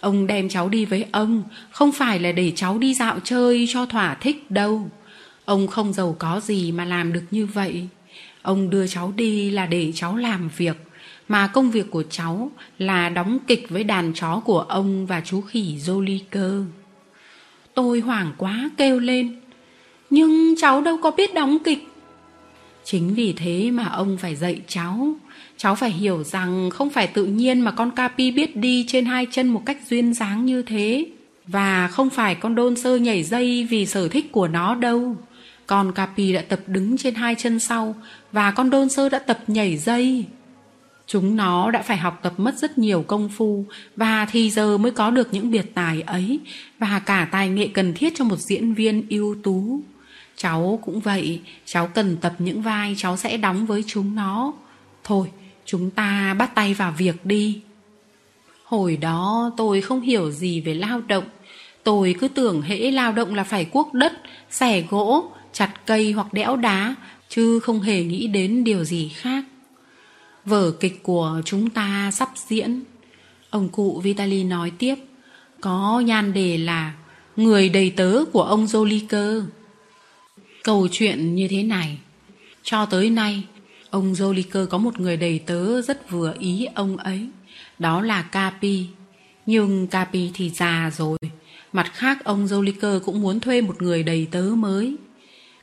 [0.00, 3.86] Ông đem cháu đi với ông, không phải là để cháu đi dạo chơi cho
[3.86, 4.90] thỏa thích đâu.
[5.44, 7.88] Ông không giàu có gì mà làm được như vậy.
[8.42, 10.76] Ông đưa cháu đi là để cháu làm việc,
[11.28, 15.40] mà công việc của cháu là đóng kịch với đàn chó của ông và chú
[15.40, 16.64] khỉ Jolly cơ.
[17.74, 19.36] Tôi hoảng quá kêu lên.
[20.10, 21.88] Nhưng cháu đâu có biết đóng kịch.
[22.84, 25.14] Chính vì thế mà ông phải dạy cháu.
[25.56, 29.26] Cháu phải hiểu rằng không phải tự nhiên mà con Capi biết đi trên hai
[29.30, 31.06] chân một cách duyên dáng như thế.
[31.46, 35.16] Và không phải con đôn sơ nhảy dây vì sở thích của nó đâu.
[35.72, 37.94] Con Capi đã tập đứng trên hai chân sau
[38.32, 40.24] và con đôn sơ đã tập nhảy dây.
[41.06, 43.64] Chúng nó đã phải học tập mất rất nhiều công phu
[43.96, 46.40] và thì giờ mới có được những biệt tài ấy
[46.78, 49.80] và cả tài nghệ cần thiết cho một diễn viên ưu tú.
[50.36, 54.52] Cháu cũng vậy, cháu cần tập những vai cháu sẽ đóng với chúng nó.
[55.04, 55.30] Thôi,
[55.64, 57.60] chúng ta bắt tay vào việc đi.
[58.64, 61.24] Hồi đó tôi không hiểu gì về lao động.
[61.84, 64.12] Tôi cứ tưởng hễ lao động là phải cuốc đất,
[64.50, 66.94] xẻ gỗ, chặt cây hoặc đẽo đá,
[67.28, 69.44] chứ không hề nghĩ đến điều gì khác.
[70.44, 72.82] Vở kịch của chúng ta sắp diễn.
[73.50, 74.94] Ông cụ Vitali nói tiếp,
[75.60, 76.92] có nhan đề là
[77.36, 79.42] Người đầy tớ của ông Joliker.
[80.64, 81.98] Câu chuyện như thế này.
[82.62, 83.44] Cho tới nay,
[83.90, 87.28] ông Joliker có một người đầy tớ rất vừa ý ông ấy.
[87.78, 88.86] Đó là Capi.
[89.46, 91.18] Nhưng Capi thì già rồi.
[91.72, 94.96] Mặt khác ông Joliker cũng muốn thuê một người đầy tớ mới.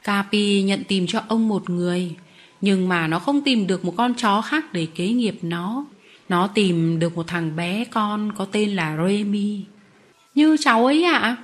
[0.03, 2.15] Capi nhận tìm cho ông một người.
[2.61, 5.85] Nhưng mà nó không tìm được một con chó khác để kế nghiệp nó.
[6.29, 9.61] Nó tìm được một thằng bé con có tên là Remy.
[10.35, 11.19] Như cháu ấy ạ?
[11.19, 11.35] À?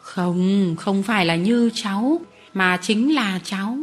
[0.00, 2.20] Không, không phải là như cháu
[2.54, 3.78] mà chính là cháu.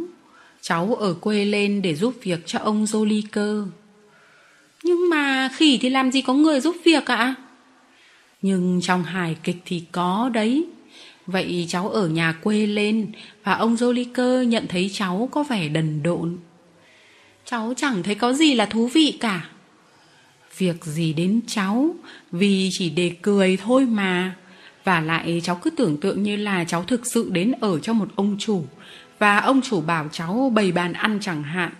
[0.60, 3.66] Cháu ở quê lên để giúp việc cho ông Joliker.
[4.82, 7.34] Nhưng mà khỉ thì làm gì có người giúp việc ạ?
[8.42, 10.66] Nhưng trong hài kịch thì có đấy.
[11.30, 13.12] Vậy cháu ở nhà quê lên
[13.44, 16.38] và ông Joliker nhận thấy cháu có vẻ đần độn.
[17.44, 19.48] Cháu chẳng thấy có gì là thú vị cả.
[20.58, 21.94] Việc gì đến cháu
[22.32, 24.36] vì chỉ để cười thôi mà.
[24.84, 28.08] Và lại cháu cứ tưởng tượng như là cháu thực sự đến ở cho một
[28.16, 28.64] ông chủ
[29.18, 31.72] và ông chủ bảo cháu bày bàn ăn chẳng hạn.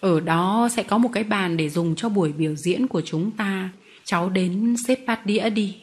[0.00, 3.30] Ở đó sẽ có một cái bàn để dùng cho buổi biểu diễn của chúng
[3.30, 3.68] ta.
[4.04, 5.76] Cháu đến xếp bát đĩa đi.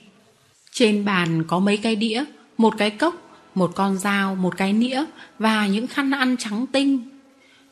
[0.71, 2.23] Trên bàn có mấy cái đĩa,
[2.57, 3.15] một cái cốc,
[3.55, 5.05] một con dao, một cái nĩa
[5.39, 7.03] và những khăn ăn trắng tinh.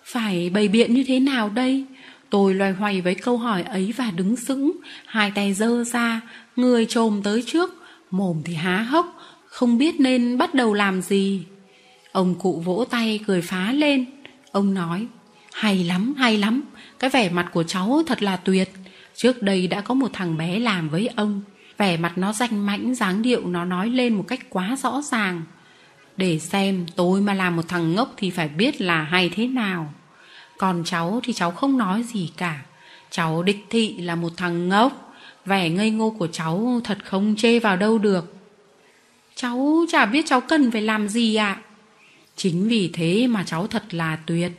[0.03, 1.85] Phải bày biện như thế nào đây?
[2.29, 4.71] Tôi loay hoay với câu hỏi ấy và đứng sững,
[5.05, 6.21] hai tay giơ ra,
[6.55, 11.43] người trồm tới trước, mồm thì há hốc, không biết nên bắt đầu làm gì.
[12.11, 14.05] Ông cụ vỗ tay cười phá lên.
[14.51, 15.07] Ông nói,
[15.53, 16.61] hay lắm, hay lắm,
[16.99, 18.69] cái vẻ mặt của cháu thật là tuyệt.
[19.15, 21.41] Trước đây đã có một thằng bé làm với ông.
[21.77, 25.41] Vẻ mặt nó danh mãnh, dáng điệu nó nói lên một cách quá rõ ràng.
[26.17, 29.93] Để xem tôi mà làm một thằng ngốc thì phải biết là hay thế nào.
[30.57, 32.61] Còn cháu thì cháu không nói gì cả.
[33.09, 35.13] Cháu địch thị là một thằng ngốc.
[35.45, 38.35] Vẻ ngây ngô của cháu thật không chê vào đâu được.
[39.35, 41.57] Cháu chả biết cháu cần phải làm gì ạ.
[42.35, 44.51] Chính vì thế mà cháu thật là tuyệt.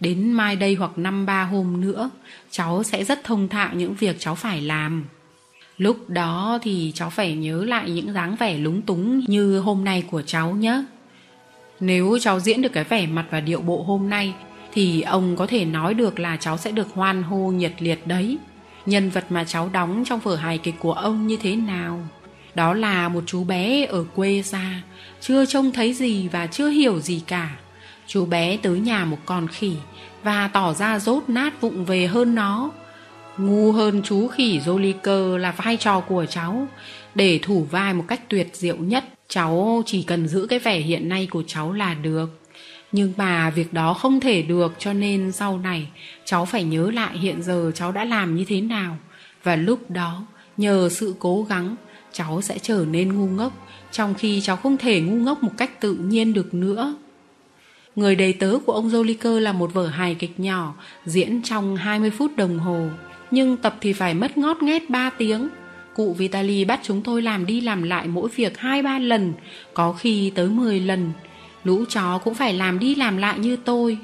[0.00, 2.10] Đến mai đây hoặc năm ba hôm nữa,
[2.50, 5.04] cháu sẽ rất thông thạo những việc cháu phải làm.
[5.78, 10.04] Lúc đó thì cháu phải nhớ lại những dáng vẻ lúng túng như hôm nay
[10.10, 10.84] của cháu nhé.
[11.80, 14.34] Nếu cháu diễn được cái vẻ mặt và điệu bộ hôm nay
[14.72, 18.38] thì ông có thể nói được là cháu sẽ được hoan hô nhiệt liệt đấy.
[18.86, 22.00] Nhân vật mà cháu đóng trong vở hài kịch của ông như thế nào?
[22.54, 24.82] Đó là một chú bé ở quê xa,
[25.20, 27.56] chưa trông thấy gì và chưa hiểu gì cả.
[28.06, 29.72] Chú bé tới nhà một con khỉ
[30.22, 32.70] và tỏ ra rốt nát vụng về hơn nó.
[33.38, 36.68] Ngu hơn chú khỉ Joliker là vai trò của cháu.
[37.14, 41.08] Để thủ vai một cách tuyệt diệu nhất, cháu chỉ cần giữ cái vẻ hiện
[41.08, 42.26] nay của cháu là được.
[42.92, 45.88] Nhưng mà việc đó không thể được cho nên sau này
[46.24, 48.96] cháu phải nhớ lại hiện giờ cháu đã làm như thế nào.
[49.42, 51.76] Và lúc đó, nhờ sự cố gắng,
[52.12, 55.80] cháu sẽ trở nên ngu ngốc, trong khi cháu không thể ngu ngốc một cách
[55.80, 56.96] tự nhiên được nữa.
[57.96, 60.74] Người đầy tớ của ông Joliker là một vở hài kịch nhỏ,
[61.06, 62.88] diễn trong 20 phút đồng hồ.
[63.30, 65.48] Nhưng tập thì phải mất ngót nghét 3 tiếng.
[65.94, 69.32] Cụ Vitali bắt chúng tôi làm đi làm lại mỗi việc 2-3 lần,
[69.74, 71.12] có khi tới 10 lần.
[71.64, 73.98] Lũ chó cũng phải làm đi làm lại như tôi.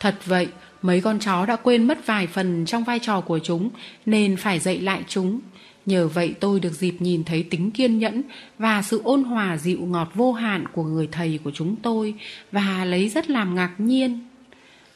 [0.00, 0.48] Thật vậy,
[0.82, 3.70] mấy con chó đã quên mất vài phần trong vai trò của chúng,
[4.06, 5.40] nên phải dạy lại chúng.
[5.86, 8.22] Nhờ vậy tôi được dịp nhìn thấy tính kiên nhẫn
[8.58, 12.14] và sự ôn hòa dịu ngọt vô hạn của người thầy của chúng tôi
[12.52, 14.27] và lấy rất làm ngạc nhiên.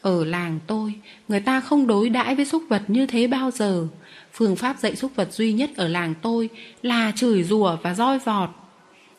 [0.03, 0.95] Ở làng tôi,
[1.29, 3.87] người ta không đối đãi với súc vật như thế bao giờ.
[4.33, 6.49] Phương pháp dạy súc vật duy nhất ở làng tôi
[6.83, 8.51] là chửi rủa và roi vọt.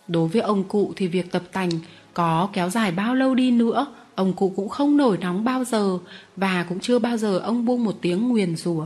[0.07, 1.69] Đối với ông cụ thì việc tập tành
[2.13, 5.97] có kéo dài bao lâu đi nữa, ông cụ cũng không nổi nóng bao giờ
[6.35, 8.85] và cũng chưa bao giờ ông buông một tiếng nguyền rủa.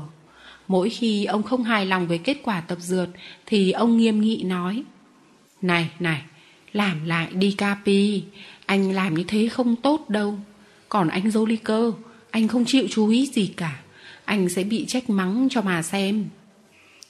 [0.68, 3.10] Mỗi khi ông không hài lòng với kết quả tập dượt
[3.46, 4.84] thì ông nghiêm nghị nói
[5.62, 6.22] Này, này,
[6.74, 8.24] làm lại đi Capi,
[8.66, 10.38] anh làm như thế không tốt đâu.
[10.90, 11.94] Còn anh Joliker,
[12.32, 13.80] anh không chịu chú ý gì cả.
[14.26, 16.26] Anh sẽ bị trách mắng cho mà xem.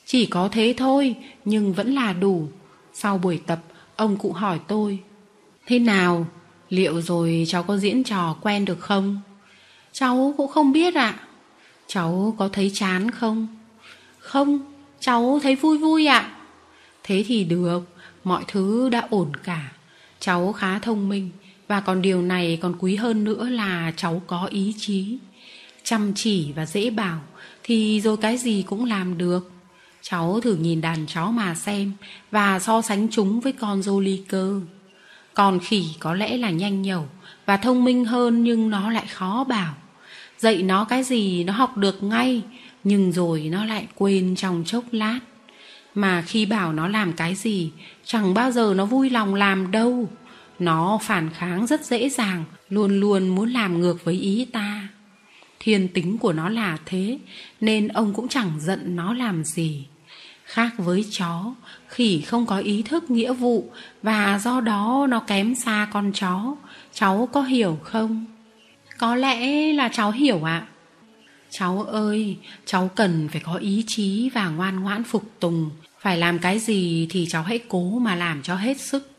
[0.06, 2.48] Chỉ có thế thôi, nhưng vẫn là đủ.
[2.94, 3.60] Sau buổi tập,
[3.96, 5.00] ông cụ hỏi tôi
[5.68, 6.26] Thế nào,
[6.70, 9.22] liệu rồi cháu có diễn trò quen được không?
[9.92, 11.16] Cháu cũng không biết ạ.
[11.20, 11.24] À.
[11.88, 13.48] Cháu có thấy chán không?
[14.20, 14.60] Không,
[15.00, 16.32] cháu thấy vui vui ạ.
[17.04, 17.80] Thế thì được,
[18.24, 19.72] mọi thứ đã ổn cả.
[20.20, 21.30] Cháu khá thông minh
[21.68, 25.18] và còn điều này còn quý hơn nữa là cháu có ý chí.
[25.84, 27.20] Chăm chỉ và dễ bảo
[27.64, 29.52] thì rồi cái gì cũng làm được.
[30.02, 31.92] Cháu thử nhìn đàn chó mà xem
[32.32, 34.62] và so sánh chúng với con Jolie cơ.
[35.34, 37.06] Con khỉ có lẽ là nhanh nhẩu
[37.46, 39.74] và thông minh hơn nhưng nó lại khó bảo.
[40.38, 42.42] Dạy nó cái gì nó học được ngay,
[42.84, 45.20] nhưng rồi nó lại quên trong chốc lát.
[45.96, 47.72] Mà khi bảo nó làm cái gì,
[48.06, 50.10] chẳng bao giờ nó vui lòng làm đâu.
[50.60, 54.88] Nó phản kháng rất dễ dàng, luôn luôn muốn làm ngược với ý ta.
[55.60, 57.20] Thiên tính của nó là thế,
[57.62, 59.86] nên ông cũng chẳng giận nó làm gì.
[60.44, 61.54] Khác với chó,
[61.88, 63.72] khỉ không có ý thức nghĩa vụ
[64.04, 66.56] và do đó nó kém xa con chó.
[66.94, 68.26] Cháu có hiểu không?
[68.98, 70.68] Có lẽ là cháu hiểu ạ.
[71.50, 75.70] Cháu ơi, cháu cần phải có ý chí và ngoan ngoãn phục tùng.
[76.00, 79.17] Phải làm cái gì thì cháu hãy cố mà làm cho hết sức.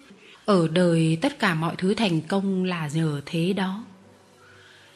[0.49, 3.85] Ở đời tất cả mọi thứ thành công là nhờ thế đó.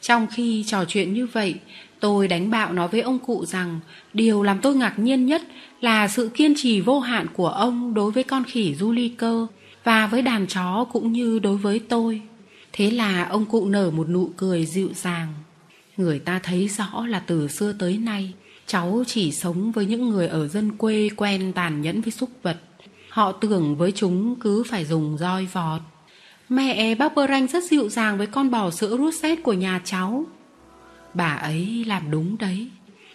[0.00, 1.54] Trong khi trò chuyện như vậy,
[2.00, 3.80] tôi đánh bạo nói với ông cụ rằng
[4.14, 5.42] điều làm tôi ngạc nhiên nhất
[5.80, 9.46] là sự kiên trì vô hạn của ông đối với con khỉ Julie cơ
[9.84, 12.22] và với đàn chó cũng như đối với tôi.
[12.72, 15.34] Thế là ông cụ nở một nụ cười dịu dàng.
[15.96, 18.32] Người ta thấy rõ là từ xưa tới nay,
[18.66, 22.56] cháu chỉ sống với những người ở dân quê quen tàn nhẫn với súc vật.
[23.12, 25.80] Họ tưởng với chúng cứ phải dùng roi vọt.
[26.48, 30.24] Mẹ bác Bơ Ranh rất dịu dàng với con bò sữa Russet của nhà cháu.
[31.14, 32.68] Bà ấy làm đúng đấy.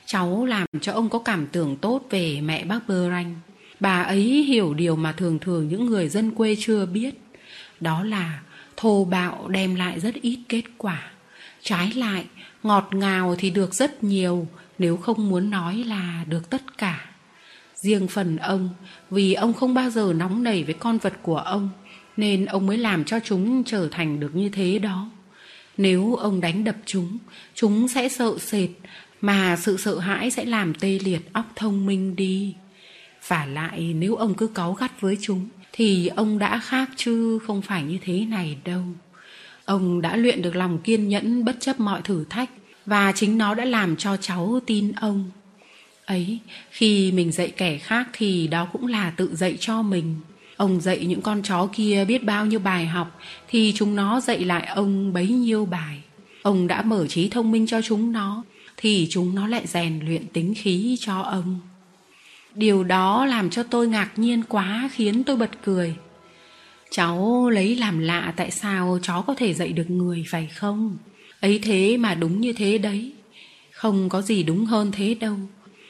[0.06, 3.36] Cháu làm cho ông có cảm tưởng tốt về mẹ bác Bơ Ranh.
[3.80, 7.22] Bà ấy hiểu điều mà thường thường những người dân quê chưa biết.
[7.80, 8.42] Đó là
[8.78, 11.12] thô bạo đem lại rất ít kết quả.
[11.62, 12.26] Trái lại,
[12.64, 14.48] ngọt ngào thì được rất nhiều,
[14.80, 17.07] nếu không muốn nói là được tất cả.
[17.82, 18.70] Riêng phần ông,
[19.10, 21.70] vì ông không bao giờ nóng nảy với con vật của ông,
[22.18, 25.10] nên ông mới làm cho chúng trở thành được như thế đó.
[25.78, 27.18] Nếu ông đánh đập chúng,
[27.56, 28.70] chúng sẽ sợ sệt,
[29.22, 32.56] mà sự sợ hãi sẽ làm tê liệt óc thông minh đi.
[33.28, 37.62] Và lại nếu ông cứ cáu gắt với chúng, thì ông đã khác chứ không
[37.62, 38.84] phải như thế này đâu.
[39.66, 42.50] Ông đã luyện được lòng kiên nhẫn bất chấp mọi thử thách
[42.86, 45.32] và chính nó đã làm cho cháu tin ông
[46.08, 46.40] ấy,
[46.72, 50.16] khi mình dạy kẻ khác thì đó cũng là tự dạy cho mình.
[50.58, 54.40] Ông dạy những con chó kia biết bao nhiêu bài học thì chúng nó dạy
[54.40, 56.02] lại ông bấy nhiêu bài.
[56.42, 58.44] Ông đã mở trí thông minh cho chúng nó
[58.78, 61.60] thì chúng nó lại rèn luyện tính khí cho ông.
[62.56, 65.96] Điều đó làm cho tôi ngạc nhiên quá, khiến tôi bật cười.
[66.92, 70.98] Cháu lấy làm lạ tại sao chó có thể dạy được người phải không?
[71.40, 73.12] Ấy thế mà đúng như thế đấy.
[73.72, 75.38] Không có gì đúng hơn thế đâu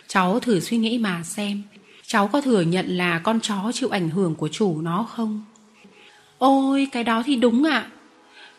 [0.08, 1.64] cháu thử suy nghĩ mà xem,
[2.06, 5.46] cháu có thừa nhận là con chó chịu ảnh hưởng của chủ nó không?
[6.38, 7.80] Ôi, cái đó thì đúng ạ.
[7.80, 7.92] À.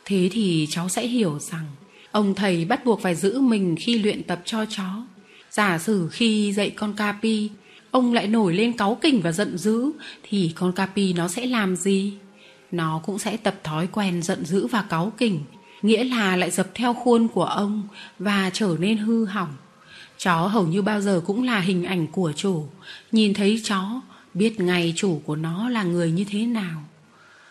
[0.04, 1.66] thế thì cháu sẽ hiểu rằng
[2.12, 5.06] ông thầy bắt buộc phải giữ mình khi luyện tập cho chó.
[5.50, 7.50] Giả sử khi dạy con capi
[7.90, 9.90] ông lại nổi lên cáu kỉnh và giận dữ,
[10.22, 12.12] thì con capi nó sẽ làm gì?
[12.70, 15.40] Nó cũng sẽ tập thói quen giận dữ và cáu kỉnh,
[15.82, 19.54] nghĩa là lại dập theo khuôn của ông và trở nên hư hỏng
[20.18, 22.66] chó hầu như bao giờ cũng là hình ảnh của chủ.
[23.12, 24.00] Nhìn thấy chó,
[24.34, 26.82] biết ngay chủ của nó là người như thế nào.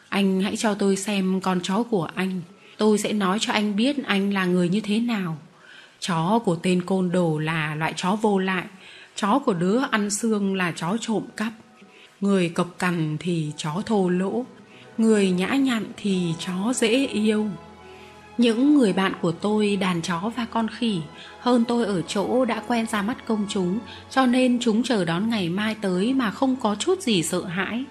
[0.10, 2.42] Anh hãy cho tôi xem con chó của anh.
[2.78, 5.38] Tôi sẽ nói cho anh biết anh là người như thế nào.
[6.00, 8.66] Chó của tên côn đồ là loại chó vô lại.
[9.16, 11.54] Chó của đứa ăn xương là chó trộm cắp.
[12.22, 14.46] Người cộc cằn thì chó thô lỗ.
[14.98, 17.48] Người nhã nhặn thì chó dễ yêu
[18.38, 21.02] những người bạn của tôi đàn chó và con khỉ
[21.40, 25.30] hơn tôi ở chỗ đã quen ra mắt công chúng, cho nên chúng chờ đón
[25.30, 27.84] ngày mai tới mà không có chút gì sợ hãi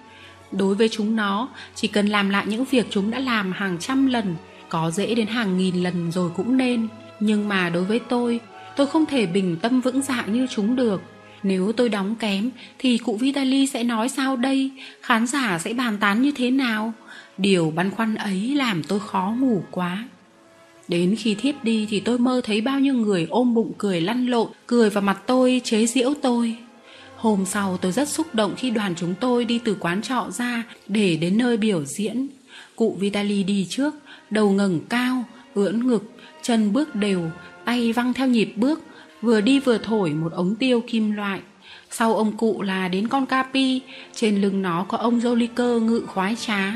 [0.52, 4.06] đối với chúng nó, chỉ cần làm lại những việc chúng đã làm hàng trăm
[4.06, 4.34] lần,
[4.68, 6.88] có dễ đến hàng nghìn lần rồi cũng nên
[7.20, 8.40] nhưng mà đối với tôi
[8.76, 11.02] tôi không thể bình tâm vững dạ như chúng được
[11.42, 14.70] nếu tôi đóng kém, thì cụ Vitali sẽ nói sao đây?
[15.02, 16.92] Khán giả sẽ bàn tán như thế nào?
[17.38, 20.04] Điều băn khoăn ấy làm tôi khó ngủ quá.
[20.88, 24.26] Đến khi thiếp đi thì tôi mơ thấy bao nhiêu người ôm bụng cười lăn
[24.26, 26.56] lộn, cười vào mặt tôi, chế giễu tôi.
[27.16, 30.62] Hôm sau tôi rất xúc động khi đoàn chúng tôi đi từ quán trọ ra
[30.88, 32.28] để đến nơi biểu diễn.
[32.76, 33.94] Cụ Vitali đi trước,
[34.30, 37.30] đầu ngẩng cao, ưỡn ngực, chân bước đều,
[37.64, 38.80] tay văng theo nhịp bước,
[39.22, 41.40] vừa đi vừa thổi một ống tiêu kim loại.
[41.90, 43.80] Sau ông cụ là đến con capi,
[44.14, 46.74] trên lưng nó có ông Joliker ngự khoái trá.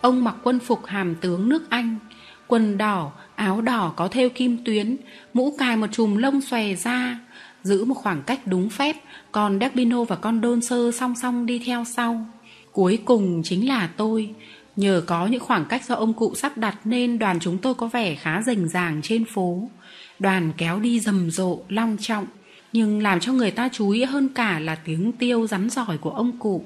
[0.00, 1.98] Ông mặc quân phục hàm tướng nước Anh,
[2.46, 4.96] quần đỏ, áo đỏ có thêu kim tuyến,
[5.34, 7.18] mũ cài một chùm lông xòe ra,
[7.62, 8.96] giữ một khoảng cách đúng phép,
[9.32, 12.26] còn Derbino và con đôn sơ song song đi theo sau.
[12.72, 14.34] Cuối cùng chính là tôi.
[14.76, 17.86] Nhờ có những khoảng cách do ông cụ sắp đặt nên đoàn chúng tôi có
[17.86, 19.68] vẻ khá rành ràng trên phố.
[20.18, 22.26] Đoàn kéo đi rầm rộ, long trọng,
[22.72, 26.10] nhưng làm cho người ta chú ý hơn cả là tiếng tiêu rắn giỏi của
[26.10, 26.64] ông cụ.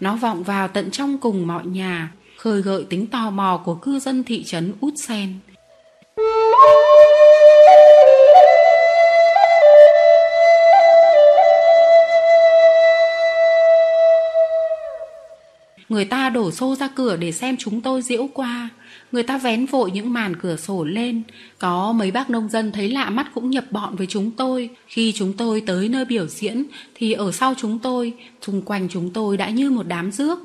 [0.00, 3.98] Nó vọng vào tận trong cùng mọi nhà, khơi gợi tính tò mò của cư
[3.98, 5.28] dân thị trấn Út Sen.
[15.88, 18.68] Người ta đổ xô ra cửa để xem chúng tôi diễu qua.
[19.12, 21.22] Người ta vén vội những màn cửa sổ lên.
[21.58, 24.70] Có mấy bác nông dân thấy lạ mắt cũng nhập bọn với chúng tôi.
[24.86, 29.10] Khi chúng tôi tới nơi biểu diễn thì ở sau chúng tôi, xung quanh chúng
[29.10, 30.38] tôi đã như một đám rước.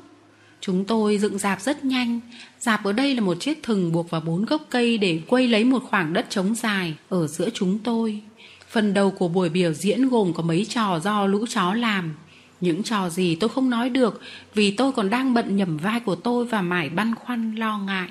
[0.60, 2.20] Chúng tôi dựng dạp rất nhanh.
[2.58, 5.64] Dạp ở đây là một chiếc thừng buộc vào bốn gốc cây để quây lấy
[5.64, 8.20] một khoảng đất trống dài ở giữa chúng tôi.
[8.68, 12.14] Phần đầu của buổi biểu diễn gồm có mấy trò do lũ chó làm.
[12.60, 14.20] Những trò gì tôi không nói được
[14.54, 18.08] vì tôi còn đang bận nhầm vai của tôi và mải băn khoăn lo ngại.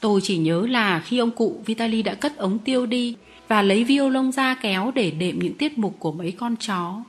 [0.00, 3.16] Tôi chỉ nhớ là khi ông cụ Vitali đã cất ống tiêu đi
[3.48, 7.02] và lấy violon ra kéo để đệm những tiết mục của mấy con chó.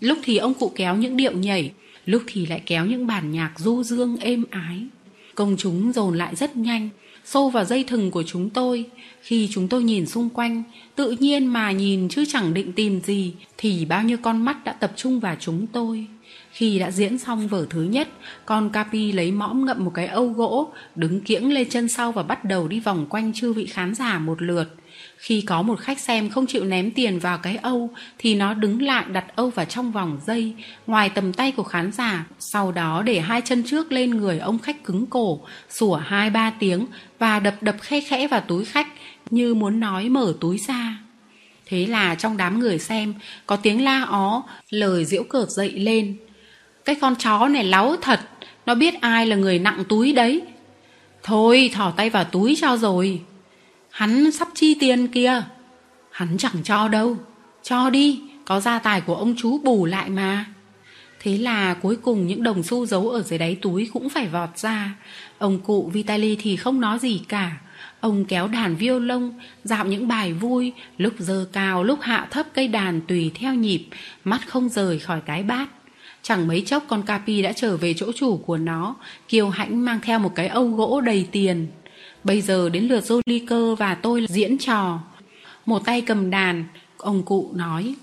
[0.00, 1.72] Lúc thì ông cụ kéo những điệu nhảy,
[2.06, 4.86] lúc thì lại kéo những bản nhạc du dương êm ái.
[5.34, 6.88] Công chúng dồn lại rất nhanh,
[7.24, 8.84] xô vào dây thừng của chúng tôi.
[9.22, 10.62] Khi chúng tôi nhìn xung quanh,
[10.94, 14.72] tự nhiên mà nhìn chứ chẳng định tìm gì, thì bao nhiêu con mắt đã
[14.72, 16.06] tập trung vào chúng tôi.
[16.54, 18.08] Khi đã diễn xong vở thứ nhất,
[18.46, 22.22] con Capi lấy mõm ngậm một cái âu gỗ, đứng kiễng lên chân sau và
[22.22, 24.64] bắt đầu đi vòng quanh chư vị khán giả một lượt.
[25.16, 28.82] Khi có một khách xem không chịu ném tiền vào cái âu thì nó đứng
[28.82, 30.54] lại đặt âu vào trong vòng dây
[30.86, 34.58] ngoài tầm tay của khán giả, sau đó để hai chân trước lên người ông
[34.58, 35.40] khách cứng cổ,
[35.70, 36.86] sủa hai ba tiếng
[37.18, 38.88] và đập đập khe khẽ vào túi khách
[39.30, 40.98] như muốn nói mở túi ra.
[41.66, 43.14] Thế là trong đám người xem
[43.46, 46.16] có tiếng la ó, lời diễu cợt dậy lên.
[46.84, 48.20] Cái con chó này láu thật,
[48.66, 50.42] nó biết ai là người nặng túi đấy.
[51.22, 53.20] Thôi thỏ tay vào túi cho rồi.
[53.90, 55.42] Hắn sắp chi tiền kia
[56.10, 57.16] Hắn chẳng cho đâu
[57.62, 60.44] Cho đi Có gia tài của ông chú bù lại mà
[61.24, 64.58] Thế là cuối cùng những đồng xu giấu ở dưới đáy túi cũng phải vọt
[64.58, 64.94] ra.
[65.38, 67.56] Ông cụ Vitali thì không nói gì cả.
[68.00, 69.32] Ông kéo đàn violon,
[69.64, 73.86] dạo những bài vui, lúc dơ cao, lúc hạ thấp cây đàn tùy theo nhịp,
[74.24, 75.68] mắt không rời khỏi cái bát.
[76.26, 78.96] Chẳng mấy chốc con Capi đã trở về chỗ chủ của nó,
[79.28, 81.66] kiều hãnh mang theo một cái âu gỗ đầy tiền.
[82.24, 84.98] Bây giờ đến lượt Joliker và tôi diễn trò.
[85.66, 86.64] Một tay cầm đàn,
[86.96, 87.94] ông cụ nói,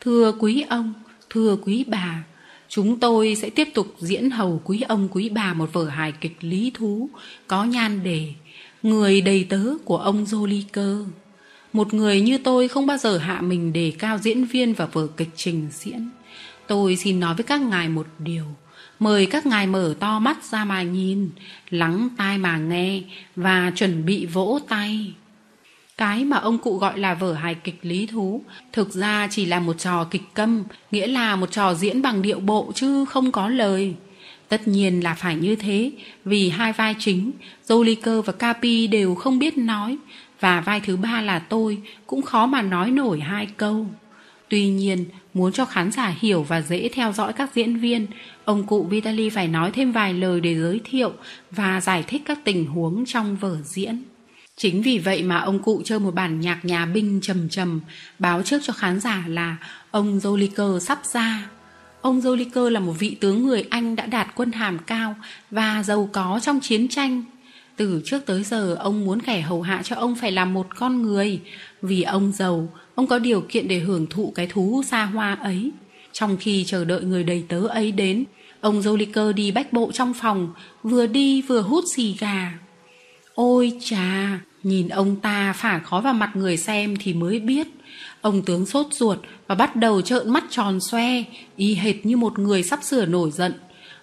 [0.00, 0.92] Thưa quý ông,
[1.30, 2.24] thưa quý bà,
[2.68, 6.36] chúng tôi sẽ tiếp tục diễn hầu quý ông quý bà một vở hài kịch
[6.40, 7.10] lý thú,
[7.46, 8.32] có nhan đề,
[8.82, 11.04] người đầy tớ của ông Joliker.
[11.72, 15.06] Một người như tôi không bao giờ hạ mình đề cao diễn viên và vở
[15.16, 16.08] kịch trình diễn.
[16.68, 18.44] Tôi xin nói với các ngài một điều.
[18.98, 21.30] Mời các ngài mở to mắt ra mà nhìn,
[21.70, 23.00] lắng tai mà nghe
[23.36, 25.12] và chuẩn bị vỗ tay.
[25.96, 28.42] Cái mà ông cụ gọi là vở hài kịch lý thú
[28.72, 32.40] thực ra chỉ là một trò kịch câm, nghĩa là một trò diễn bằng điệu
[32.40, 33.94] bộ chứ không có lời.
[34.48, 35.92] Tất nhiên là phải như thế,
[36.24, 37.32] vì hai vai chính,
[37.68, 39.96] Joliker và Capi đều không biết nói,
[40.40, 43.86] và vai thứ ba là tôi cũng khó mà nói nổi hai câu.
[44.48, 48.06] Tuy nhiên, muốn cho khán giả hiểu và dễ theo dõi các diễn viên,
[48.44, 51.12] ông cụ Vitali phải nói thêm vài lời để giới thiệu
[51.50, 54.02] và giải thích các tình huống trong vở diễn.
[54.56, 57.80] Chính vì vậy mà ông cụ chơi một bản nhạc nhà binh trầm trầm,
[58.18, 59.56] báo trước cho khán giả là
[59.90, 61.50] ông Joliker sắp ra.
[62.00, 65.14] Ông Joliker là một vị tướng người Anh đã đạt quân hàm cao
[65.50, 67.24] và giàu có trong chiến tranh.
[67.76, 71.02] Từ trước tới giờ ông muốn kẻ hầu hạ cho ông phải là một con
[71.02, 71.40] người,
[71.82, 75.70] vì ông giàu, ông có điều kiện để hưởng thụ cái thú xa hoa ấy.
[76.12, 78.24] Trong khi chờ đợi người đầy tớ ấy đến,
[78.60, 82.58] ông Joliker đi bách bộ trong phòng, vừa đi vừa hút xì gà.
[83.34, 87.66] Ôi chà, nhìn ông ta phả khói vào mặt người xem thì mới biết.
[88.20, 91.24] Ông tướng sốt ruột và bắt đầu trợn mắt tròn xoe,
[91.56, 93.52] y hệt như một người sắp sửa nổi giận.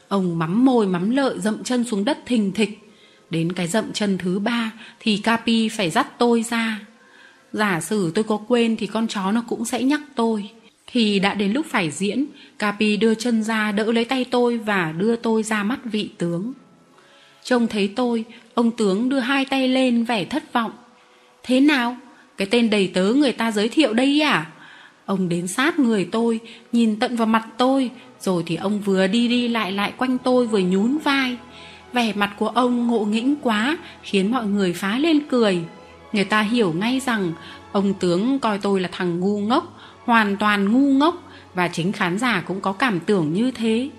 [0.08, 2.80] Ông mắm môi mắm lợi dậm chân xuống đất thình thịch.
[3.30, 6.80] Đến cái dậm chân thứ ba thì Capi phải dắt tôi ra.
[7.56, 10.50] Giả sử tôi có quên thì con chó nó cũng sẽ nhắc tôi.
[10.88, 12.26] Thì đã đến lúc phải diễn,
[12.60, 16.54] Capi đưa chân ra đỡ lấy tay tôi và đưa tôi ra mắt vị tướng.
[17.44, 20.72] Trông thấy tôi, ông tướng đưa hai tay lên vẻ thất vọng.
[21.44, 21.98] Thế nào?
[22.38, 24.52] Cái tên đầy tớ người ta giới thiệu đây à?
[25.06, 26.40] Ông đến sát người tôi,
[26.72, 30.48] nhìn tận vào mặt tôi, rồi thì ông vừa đi đi lại lại quanh tôi
[30.48, 31.38] vừa nhún vai.
[31.94, 35.60] Vẻ mặt của ông ngộ nghĩnh quá, khiến mọi người phá lên cười.
[36.16, 37.34] Người ta hiểu ngay rằng
[37.72, 42.18] ông tướng coi tôi là thằng ngu ngốc, hoàn toàn ngu ngốc, và chính khán
[42.18, 43.90] giả cũng có cảm tưởng như thế.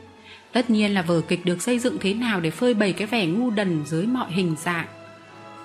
[0.52, 3.26] Tất nhiên là vở kịch được xây dựng thế nào để phơi bày cái vẻ
[3.26, 4.86] ngu đần dưới mọi hình dạng.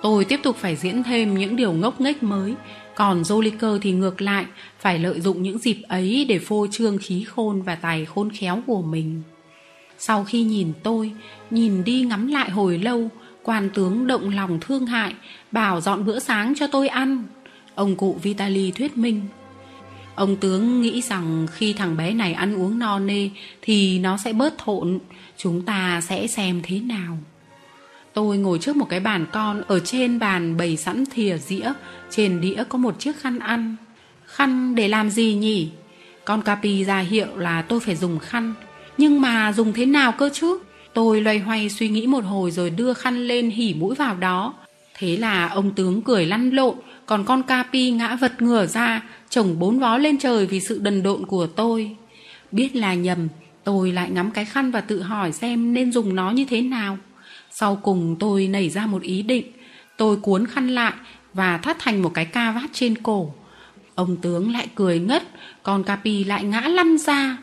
[0.02, 2.54] Tôi tiếp tục phải diễn thêm những điều ngốc nghếch mới,
[2.94, 4.44] còn Joliker thì ngược lại,
[4.78, 8.62] phải lợi dụng những dịp ấy để phô trương khí khôn và tài khôn khéo
[8.66, 9.22] của mình.
[9.98, 11.12] Sau khi nhìn tôi,
[11.50, 13.08] nhìn đi ngắm lại hồi lâu,
[13.42, 15.14] quan tướng động lòng thương hại,
[15.52, 17.24] bảo dọn bữa sáng cho tôi ăn.
[17.74, 19.20] Ông cụ Vitali thuyết minh.
[20.14, 23.28] Ông tướng nghĩ rằng khi thằng bé này ăn uống no nê
[23.62, 24.98] thì nó sẽ bớt thộn,
[25.36, 27.18] chúng ta sẽ xem thế nào.
[28.14, 31.72] Tôi ngồi trước một cái bàn con, ở trên bàn bày sẵn thìa dĩa,
[32.10, 33.76] trên đĩa có một chiếc khăn ăn.
[34.26, 35.70] Khăn để làm gì nhỉ?
[36.24, 38.54] Con Capi ra hiệu là tôi phải dùng khăn,
[38.98, 40.58] nhưng mà dùng thế nào cơ chứ?
[40.94, 44.54] Tôi loay hoay suy nghĩ một hồi rồi đưa khăn lên hỉ mũi vào đó.
[45.02, 46.74] Thế là ông tướng cười lăn lộn,
[47.06, 51.02] còn con Capi ngã vật ngửa ra, chồng bốn vó lên trời vì sự đần
[51.02, 51.96] độn của tôi.
[52.52, 53.28] Biết là nhầm,
[53.64, 56.98] tôi lại ngắm cái khăn và tự hỏi xem nên dùng nó như thế nào.
[57.50, 59.52] Sau cùng tôi nảy ra một ý định.
[59.96, 60.92] Tôi cuốn khăn lại
[61.34, 63.34] và thắt thành một cái ca vát trên cổ.
[63.94, 65.22] Ông tướng lại cười ngất,
[65.62, 67.36] còn Capi lại ngã lăn ra.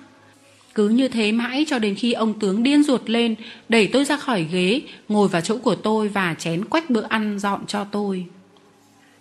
[0.79, 3.35] Cứ như thế mãi cho đến khi ông tướng điên ruột lên,
[3.69, 7.39] đẩy tôi ra khỏi ghế, ngồi vào chỗ của tôi và chén quách bữa ăn
[7.39, 8.25] dọn cho tôi.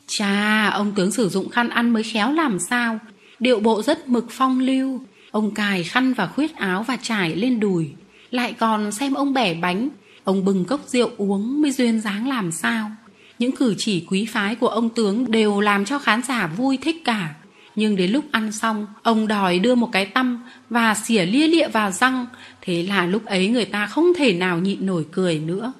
[0.07, 2.99] Chà, ông tướng sử dụng khăn ăn mới khéo làm sao.
[3.39, 5.01] Điệu bộ rất mực phong lưu.
[5.31, 7.91] Ông cài khăn và khuyết áo và trải lên đùi.
[8.31, 9.89] Lại còn xem ông bẻ bánh.
[10.25, 12.91] Ông bừng cốc rượu uống mới duyên dáng làm sao.
[13.39, 17.03] Những cử chỉ quý phái của ông tướng đều làm cho khán giả vui thích
[17.05, 17.35] cả.
[17.79, 21.69] Nhưng đến lúc ăn xong, ông đòi đưa một cái tăm và xỉa lia lịa
[21.69, 22.27] vào răng.
[22.61, 25.73] Thế là lúc ấy người ta không thể nào nhịn nổi cười nữa.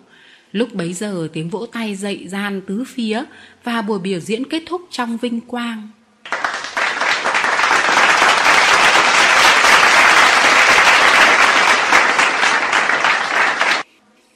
[0.53, 3.23] Lúc bấy giờ tiếng vỗ tay dậy gian tứ phía
[3.65, 5.89] và buổi biểu diễn kết thúc trong vinh quang.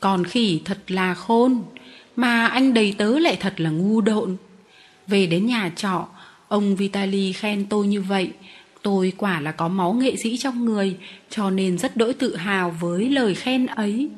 [0.00, 1.62] Còn khỉ thật là khôn,
[2.16, 4.36] mà anh đầy tớ lại thật là ngu độn.
[5.06, 6.08] Về đến nhà trọ,
[6.52, 8.30] ông Vitali khen tôi như vậy.
[8.82, 10.96] Tôi quả là có máu nghệ sĩ trong người,
[11.30, 14.08] cho nên rất đỗi tự hào với lời khen ấy.